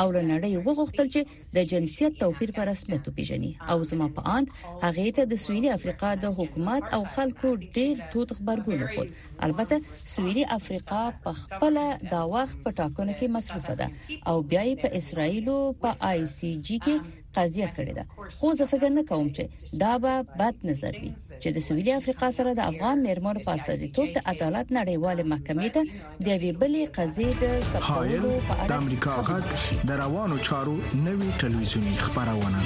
او 0.05 0.07
لنډۍ 0.16 0.53
وغوښتل 0.68 1.09
چې 1.16 1.50
د 1.57 1.68
جنسیت 1.74 2.18
توپیر 2.22 2.55
پر 2.62 2.70
رسمیت 2.72 3.09
وپیژني 3.12 3.53
او 3.74 3.79
زما 3.92 4.09
په 4.22 4.37
اند 4.38 4.48
هغه 4.85 5.11
ته 5.20 5.31
د 5.35 5.44
سویلي 5.48 5.74
افریقا 5.81 6.14
د 6.29 6.35
حکومت 6.40 6.94
او 6.98 7.05
خلکو 7.18 7.55
ډېر 7.59 8.03
تود 8.12 8.33
خبرګون 8.33 8.87
خورد 8.87 9.11
البته 9.40 9.81
سویلي 9.99 10.45
افریقا 10.57 11.03
په 11.25 11.33
خپل 11.43 11.79
دا 12.12 12.23
وخت 12.37 12.59
په 12.64 12.71
ټاکنو 12.79 13.12
کې 13.19 13.27
مصروفه 13.38 13.75
ده 13.83 13.88
او 14.33 14.37
بیا 14.51 14.62
یې 14.69 14.75
په 14.83 14.88
اسرایلو 15.03 15.59
په 15.85 15.90
آی 16.12 16.21
سی 16.37 16.51
جی 16.67 16.77
کې 16.87 16.97
قضیه 17.37 17.69
کړې 17.77 17.93
ده 17.99 18.05
خو 18.40 18.49
زه 18.61 18.64
فکر 18.73 18.88
نه 18.99 19.03
کوم 19.11 19.27
چې 19.38 19.45
دا 19.85 19.93
به 20.05 20.14
بد 20.43 20.57
نظر 20.71 20.93
وي 21.03 21.11
چې 21.43 21.49
د 21.57 21.67
سویلي 21.69 21.93
افریقا 22.01 22.29
سره 22.38 22.51
د 22.61 22.71
افغان 22.75 22.99
مرمر 23.09 23.37
په 23.49 23.57
استازیتوب 23.59 24.09
د 24.17 24.31
عدالت 24.35 24.67
نړیوال 24.79 25.19
محکمې 25.31 25.69
ته 25.75 25.83
د 26.29 26.40
وی 26.45 26.51
بلې 26.61 26.85
قضیې 26.97 27.31
د 27.43 27.45
سبتولو 27.71 28.33
په 28.49 28.55
اړه 28.62 28.69
د 28.71 28.73
امریکا 28.85 29.14
غږ 29.33 29.45
د 29.93 30.03
روانو 30.07 30.37
چارو 30.53 30.77
نوي 31.07 31.29
ټلویزیونی 31.45 31.95
خبرونه 32.07 32.61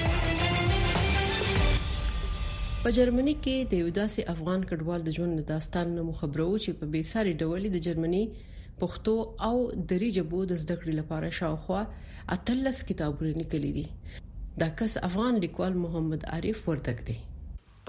په 2.88 2.96
جرمني 2.96 3.32
کې 3.44 3.54
د 3.70 3.80
یو 3.80 3.88
داسې 3.96 4.22
افغان 4.32 4.62
کډوال 4.68 5.02
د 5.06 5.14
ژوند 5.16 5.40
داستان 5.48 5.90
نو 5.96 6.12
خبرو 6.20 6.44
چې 6.64 6.74
په 6.82 6.86
بیساري 6.92 7.32
ډول 7.46 7.64
د 7.72 7.80
جرمني 7.86 8.20
پښتو 8.82 9.16
او 9.48 9.56
دری 9.90 10.06
جبو 10.18 10.38
د 10.52 10.60
زده 10.62 10.76
کړې 10.82 10.94
لپاره 11.00 11.32
شاوخوا 11.38 11.82
اتلس 12.36 12.78
کتابونه 12.90 13.34
لیکلي 13.40 13.72
دي 13.78 13.82
دا 14.62 14.68
کس 14.78 14.94
افغان 15.08 15.40
لیکوال 15.44 15.76
محمد 15.82 16.24
عارف 16.36 16.62
وردک 16.70 17.02
دی 17.08 17.16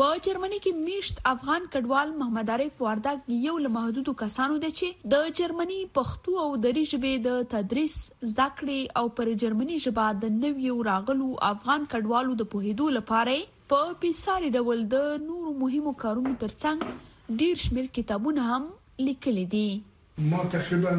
په 0.02 0.18
جرمني 0.26 0.60
کې 0.66 0.86
میشت 0.90 1.24
افغان 1.34 1.70
کډوال 1.76 2.12
محمد 2.24 2.52
عارف 2.56 2.84
واردک 2.88 3.30
یو 3.48 3.54
له 3.68 3.72
محدودو 3.78 4.16
کسانو 4.24 4.58
دی 4.66 4.74
چې 4.74 5.14
د 5.16 5.30
جرمني 5.42 5.78
پښتو 6.00 6.34
او 6.48 6.50
دری 6.68 6.84
ژبې 6.90 7.24
د 7.30 7.48
تدریس 7.56 7.96
زده 8.34 8.50
کړې 8.60 9.00
او 9.04 9.06
پر 9.22 9.32
جرمني 9.46 9.80
ژبه 9.88 10.10
د 10.26 10.36
نویو 10.44 10.78
راغلو 10.94 11.30
افغان 11.54 11.88
کډوالو 11.96 12.38
د 12.44 12.50
پوهېدو 12.52 12.94
لپاره 13.00 13.38
په 13.71 13.82
پیساري 14.03 14.47
ډول 14.58 14.79
د 14.93 14.99
نورو 15.25 15.49
مهمو 15.63 15.91
کارونو 16.03 16.32
ترڅنګ 16.43 16.77
ډیر 17.41 17.55
شمیر 17.63 17.88
کتابونه 17.97 18.43
هم 18.53 18.63
لیکل 19.08 19.36
دي 19.53 19.67
ما 20.32 20.39
تقریبا 20.53 20.93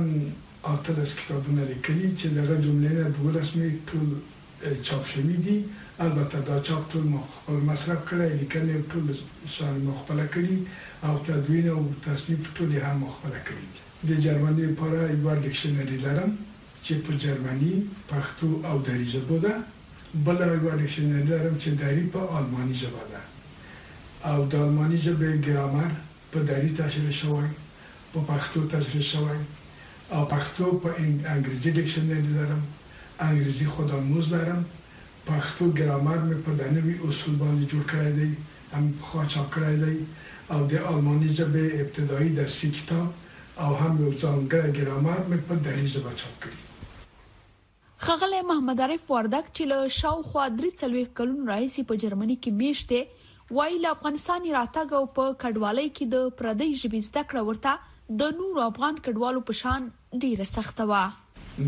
اته 0.72 0.94
د 0.98 1.08
کتابونه 1.20 1.66
لیکلي 1.70 2.10
چې 2.20 2.34
دغه 2.36 2.58
جملې 2.66 2.92
نه 2.98 3.06
دوه 3.16 3.32
رسمي 3.38 3.70
ټول 3.92 4.76
چاپ 4.90 5.08
شوي 5.14 5.38
دي 5.48 5.56
البته 6.06 6.42
دا 6.52 6.58
چاپ 6.68 6.86
ټول 6.94 7.08
مخبل 7.16 7.58
مصرف 7.72 8.06
کړی 8.12 8.38
لیکل 8.44 8.72
ټول 8.94 9.12
شان 9.56 9.80
مخبل 9.88 10.20
کړی 10.34 10.58
او 11.10 11.14
تدوین 11.30 11.66
او 11.74 11.80
تصنیف 12.06 12.52
ټول 12.60 12.70
هم 12.86 12.94
مخبل 13.08 13.34
کړی 13.50 14.14
د 14.14 14.22
جرمني 14.28 14.70
لپاره 14.72 15.10
یو 15.16 15.34
ډکشنری 15.46 15.98
لرم 16.06 16.32
چې 16.84 17.04
په 17.08 17.20
جرمني 17.28 17.74
پښتو 18.14 18.54
او 18.70 18.76
دری 18.88 19.10
ژبه 19.16 19.38
ده 19.48 19.54
بل 20.14 20.36
رنګه 20.38 20.70
ډکشنری 20.80 21.22
لرم 21.30 21.56
چې 21.62 21.70
دری 21.80 22.02
په 22.12 22.20
آلماني 22.38 22.74
ژبه 22.80 23.04
ده 23.10 23.20
او 24.30 24.38
د 24.52 24.54
آلماني 24.66 24.96
ژبې 25.04 25.30
ګرامر 25.46 25.90
په 26.30 26.38
دری 26.48 26.70
تشریح 26.78 27.14
شوی 27.20 27.48
په 28.14 28.18
پښتو 28.30 28.60
تشریح 28.74 29.04
شوی 29.12 29.36
او 30.14 30.22
پښتو 30.34 30.66
په 30.86 30.96
انګریزي 31.32 31.70
ډکشنری 31.76 32.30
لرم 32.38 32.62
انګریزي 33.28 33.66
خودآموز 33.74 34.24
لرم 34.34 34.62
پښتو 35.28 35.64
ګرامر 35.82 36.18
مې 36.26 36.36
په 36.44 36.50
دنوي 36.62 36.94
اصول 37.10 37.34
باندې 37.42 37.64
جوړ 37.70 37.82
کړی 37.90 38.12
دی 38.18 38.30
هم 38.74 38.84
خو 39.10 39.18
چاپ 39.36 39.48
کړی 39.54 39.76
دی 39.84 39.96
او 40.56 40.58
د 40.72 40.90
آلماني 40.94 41.28
ژبې 41.38 41.64
ابتدایي 41.86 42.30
درسي 42.40 42.68
کتاب 42.80 43.06
او 43.64 43.70
هم 43.80 43.92
یو 44.02 44.10
ځانګړی 44.22 44.70
ګرامر 44.80 45.18
مې 45.28 45.40
په 45.52 45.68
دری 45.68 45.84
ژبه 45.94 46.12
چاپ 46.24 46.34
کړی 46.46 46.60
خغله 48.04 48.38
محمد 48.50 48.78
عارف 48.82 49.08
وردک 49.12 49.48
چې 49.56 49.64
له 49.70 49.78
شاوخوا 49.96 50.44
درې 50.58 50.68
څلوي 50.82 51.02
کلون 51.18 51.40
رئیس 51.50 51.74
په 51.88 51.96
جرمني 52.04 52.36
کې 52.42 52.52
میشته 52.60 53.56
وایي 53.56 53.74
له 53.82 53.90
افغانستان 53.96 54.46
راتګ 54.54 54.94
او 54.98 55.02
په 55.18 55.34
کډوالۍ 55.42 55.88
کې 55.96 56.06
د 56.14 56.30
پردی 56.38 56.68
ژبې 56.82 57.00
زده 57.08 57.24
کړه 57.32 57.42
ورته 57.48 58.16
د 58.22 58.32
نور 58.38 58.60
افغان 58.66 58.96
کډوالو 59.08 59.42
په 59.50 59.58
شان 59.60 59.88
ډیره 60.22 60.46
سخته 60.52 60.86
و 60.92 61.02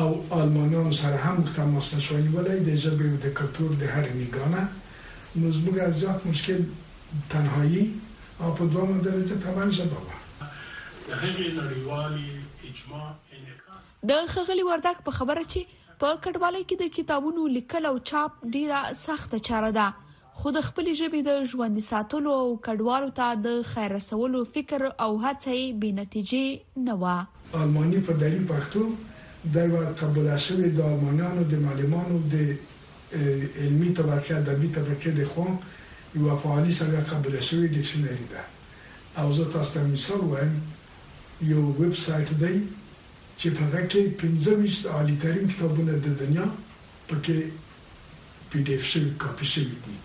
او 0.02 0.08
آلمانان 0.40 0.90
سره 1.04 1.30
هم 1.30 1.44
تماس 1.60 1.94
نشوي 2.00 2.32
ولې 2.34 2.66
د 2.72 2.82
ژبې 2.88 3.06
او 3.14 3.24
د 3.30 3.38
کلتور 3.44 3.78
د 3.86 3.94
هر 3.98 4.14
نگانه 4.24 4.64
نو 5.44 5.50
زموږ 5.52 5.78
زیات 6.00 6.26
مشکل 6.26 6.62
تنهایی 7.32 7.80
او 8.40 8.50
په 8.58 8.68
دومره 8.74 9.02
درجه 9.08 9.38
تمام 9.46 9.72
ژبه 9.78 10.02
وه 10.02 10.20
د 10.20 11.16
هغې 11.22 11.48
نړیوالې 11.56 12.70
اجماع 12.70 14.12
د 14.12 14.30
خغلی 14.34 14.64
وردک 14.68 15.02
په 15.10 15.18
خبره 15.18 15.42
چې 15.48 15.82
په 16.04 16.14
کډوالۍ 16.24 16.64
کې 16.70 16.78
د 16.84 16.94
کتابونو 16.98 17.46
لیکل 17.58 17.88
او 17.90 17.94
چاپ 18.12 18.38
ډیره 18.56 18.82
سخته 19.02 19.40
چاره 19.48 19.72
ده 19.78 19.88
خو 20.40 20.54
د 20.58 20.64
خپل 20.68 20.90
ژبې 20.90 21.26
د 21.30 21.50
ژوند 21.56 21.82
ساتلو 21.90 22.34
او 22.44 22.46
کډوالو 22.68 23.10
ته 23.20 23.40
د 23.48 23.60
خیر 23.74 23.94
رسولو 23.98 24.46
فکر 24.56 24.86
او 24.92 25.10
هڅې 25.26 25.82
به 25.82 25.98
نتیجې 25.98 26.88
نه 26.88 26.96
و 27.04 27.68
المانی 27.68 28.00
په 28.12 28.20
دایي 28.24 28.40
پښتو 28.54 29.52
دایو 29.60 29.84
قبول 30.04 30.30
شوی 30.48 30.72
د 30.80 30.86
المانانو 30.92 31.46
د 31.56 31.62
معلمانو 31.66 32.22
د 32.36 32.56
علمي 33.14 33.94
طبقه 33.98 34.38
ادبي 34.38 34.68
طبقه 34.76 35.12
د 35.18 35.28
خو 35.34 35.46
یو 36.20 36.38
فعالي 36.44 36.74
سره 36.80 36.98
قبول 37.12 37.34
شوی 37.50 37.68
ډکشنری 37.76 38.28
ده 38.32 38.42
او 39.24 39.28
زه 39.40 39.46
تاسو 39.56 39.72
ته 39.74 39.84
مثال 39.94 40.22
وایم 40.32 40.54
یو 41.52 41.62
ویب 41.80 41.94
سټ 42.06 42.30
دی 42.42 42.56
چې 43.40 43.48
په 43.56 43.62
هغه 43.66 43.82
کې 43.92 44.18
15 44.24 44.98
عالی 44.98 45.16
ترین 45.24 45.48
کتابونه 45.54 45.94
د 46.08 46.18
دنیا 46.24 46.46
پکې 47.08 47.40
پی 48.52 48.60
ډی 48.70 48.74
اف 48.80 48.86
شوی 48.92 49.12
کاپي 49.26 49.48
شوی 49.54 49.78
دي 49.88 49.96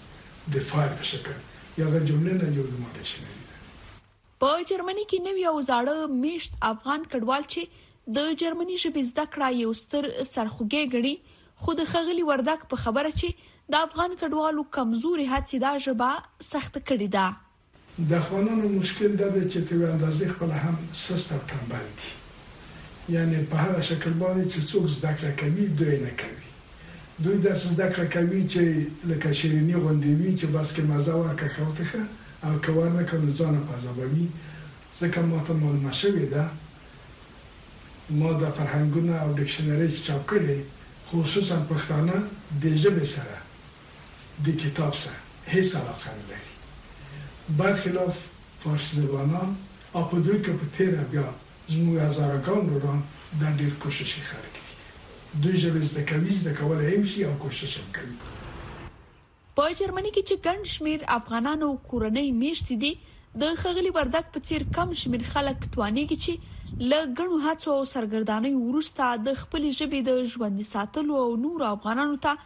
د 0.57 0.69
فایل 0.73 0.93
په 1.01 1.05
شکل 1.13 1.37
یا 1.81 1.87
د 1.95 1.97
جملې 2.09 2.35
نه 2.41 2.49
جوړ 2.57 2.67
د 2.73 2.77
ډکشنری 3.01 3.47
په 4.45 4.51
جرمني 4.69 5.03
کې 5.11 5.21
نوی 5.29 5.45
او 5.55 5.59
زاړه 5.71 5.97
میشت 6.27 6.53
افغان 6.73 7.01
کډوال 7.11 7.43
چې 7.53 7.63
د 8.19 8.31
جرمني 8.45 8.77
ژبې 8.83 9.03
زده 9.11 9.25
کړه 9.33 9.49
یو 9.65 9.71
ستر 9.83 10.05
سرخوږی 10.35 10.85
غړي 10.95 11.15
خو 11.64 11.73
د 11.79 11.85
خغلی 11.92 12.23
وردک 12.27 12.62
په 12.73 12.77
خبره 12.83 13.11
چې 13.20 13.73
د 13.73 13.83
افغان 13.87 14.12
کډوالو 14.20 14.62
کمزوري 14.77 15.27
هڅې 15.33 15.59
دا 15.64 15.73
ژبه 15.87 16.11
سخت 16.51 16.75
کړې 16.88 17.09
ده 17.16 18.11
د 18.12 18.23
خوانانو 18.29 18.70
مشکل 18.77 19.18
دا 19.23 19.29
دی 19.35 19.42
چې 19.53 19.66
په 19.73 19.90
اندازې 19.94 20.27
خپل 20.35 20.53
هم 20.64 20.79
سست 21.03 21.31
او 21.38 21.40
کمبل 21.51 21.85
دي 21.99 23.16
یعنی 23.16 23.42
په 23.53 23.64
هغه 23.64 23.83
شکل 23.90 24.16
باندې 24.23 24.44
چې 24.53 24.61
څوک 24.70 24.87
زده 24.96 25.11
کړه 25.18 25.31
کوي 25.40 25.66
دوی 25.81 25.99
نه 26.05 26.12
کوي 26.25 27.27
دوی 27.27 27.37
د 27.49 27.61
زده 27.66 27.87
کړه 27.94 28.09
کوي 28.16 28.40
چې 28.55 29.12
لکه 29.12 29.29
شیرینی 29.40 29.77
غونډې 29.83 30.16
وی 30.20 30.33
چې 30.40 30.46
بس 30.57 30.68
کې 30.75 30.90
مزه 30.90 31.23
ورکړه 31.23 31.55
خوته 31.57 32.05
او 32.46 32.57
کوارنه 32.66 33.03
کوي 33.11 33.35
ځان 33.40 33.61
په 33.68 33.85
ځابوي 33.85 34.27
ځکه 35.01 35.29
ماته 35.31 35.59
معلومه 35.62 35.92
شوې 36.03 36.27
ده 36.35 38.18
ما 38.18 38.37
د 38.44 38.53
فرهنګونو 38.59 39.25
او 39.25 39.37
ډکشنری 39.40 39.88
چاپ 40.09 40.23
کړی 40.33 40.59
خصوصا 41.11 41.57
پښتانه 41.70 42.14
د 42.64 42.75
ژبې 42.83 43.07
سره 43.14 43.38
د 44.49 44.59
کتاب 44.64 44.94
سره 44.99 45.55
هیڅ 45.55 45.70
علاقه 45.81 46.11
نه 46.18 46.27
لري 46.29 47.57
برخلاف 47.61 48.20
فارسی 48.64 49.01
زبانان 49.05 49.55
او 49.94 50.01
په 50.11 50.16
دوی 50.27 50.38
کې 50.44 50.53
په 50.61 50.66
تیر 50.77 50.92
بیا 51.14 51.25
زموږ 51.73 51.94
هزارګان 52.07 52.62
وران 52.73 53.01
د 53.40 53.42
ډېر 53.59 53.73
کوشش 53.87 54.12
خلک 54.29 54.55
دي 54.61 54.68
دوی 55.42 55.57
ژبې 55.64 55.85
زده 55.90 56.03
کوي 56.12 56.33
زده 56.40 56.53
کولای 56.61 56.88
هم 56.94 57.05
شي 57.14 57.20
او 57.31 57.35
کوشش 57.46 57.73
هم 57.81 57.88
کوي 57.99 58.16
په 59.57 59.64
جرمني 59.79 60.11
کې 60.14 60.23
چې 60.29 60.35
ګڼ 60.46 60.59
شمیر 60.75 61.01
افغانانو 61.18 61.70
کورنۍ 61.90 62.29
میشتې 62.44 62.77
دي 62.85 62.92
د 63.38 63.49
خغلی 63.59 63.90
بردک 63.97 64.31
په 64.35 64.40
چیر 64.49 64.62
کم 64.77 64.93
شمیر 65.01 65.23
خلک 65.33 65.66
توانېږي 65.75 66.16
چې 66.25 66.33
له 66.93 66.97
ګڼو 67.19 67.37
هڅو 67.45 67.75
او 67.75 67.83
سرګردانۍ 67.90 68.55
وروسته 68.62 69.11
د 69.27 69.35
خپل 69.43 69.66
ژبې 69.77 70.01
د 70.09 70.16
ژوند 70.33 70.64
ساتلو 70.71 71.19
او 71.27 71.29
نور 71.43 71.64
افغانانو 71.66 72.16
ته 72.25 72.40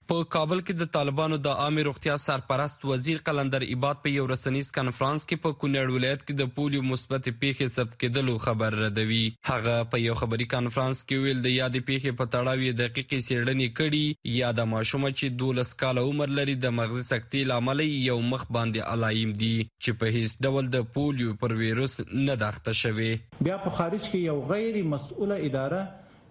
په 0.10 0.26
کابل 0.34 0.60
کې 0.68 0.74
د 0.82 0.88
طالبانو 0.96 1.38
د 1.46 1.56
عامه 1.62 1.84
روغتیا 1.88 2.14
سرپرست 2.26 2.84
وزیر 2.90 3.18
قلندر 3.30 3.64
عبادت 3.74 4.02
په 4.06 4.12
یو 4.14 4.28
رسنیز 4.32 4.70
کانفرنس 4.78 5.26
کې 5.32 5.42
په 5.46 5.58
کونړ 5.64 5.96
ولایت 5.96 6.24
کې 6.28 6.36
د 6.42 6.54
پولیو 6.60 6.84
مثبت 6.92 7.28
پیښې 7.42 7.74
ثبت 7.74 7.98
کېدلو 8.04 8.36
خبر 8.44 8.78
ردوي 8.84 9.22
هغه 9.50 9.74
په 9.96 10.02
یو 10.04 10.16
خبري 10.22 10.48
کانفرنس 10.56 11.04
کې 11.04 11.24
ویل 11.26 11.44
د 11.48 11.54
یادې 11.56 11.84
پیښې 11.92 12.22
په 12.22 12.32
تړاو 12.36 12.74
دقیقې 12.84 13.20
سیړنې 13.28 13.68
کړي 13.80 14.04
یا 14.38 14.54
د 14.62 14.72
ماشوم 14.78 15.10
چې 15.10 15.38
12 15.44 15.76
کال 15.84 16.02
عمر 16.06 16.36
لري 16.40 16.58
د 16.68 16.76
مغزي 16.80 17.06
سکتي 17.10 17.44
لامل 17.54 17.86
یو 17.90 18.18
مخ 18.32 18.48
باندې 18.52 18.98
علایم 18.98 19.36
دي 19.46 19.54
چې 19.84 20.00
په 20.04 20.18
هیڅ 20.18 20.50
ډول 20.50 20.74
د 20.80 20.90
پولیو 20.98 21.38
پر 21.46 21.58
وایروس 21.64 22.00
نه 22.30 22.40
داخته 22.46 22.80
شوي 22.86 23.14
بیا 23.50 23.60
په 23.68 23.78
خارج 23.82 24.04
کې 24.04 24.28
یو 24.32 24.40
غیر 24.56 24.84
مسؤله 24.98 25.42
اداره 25.52 25.84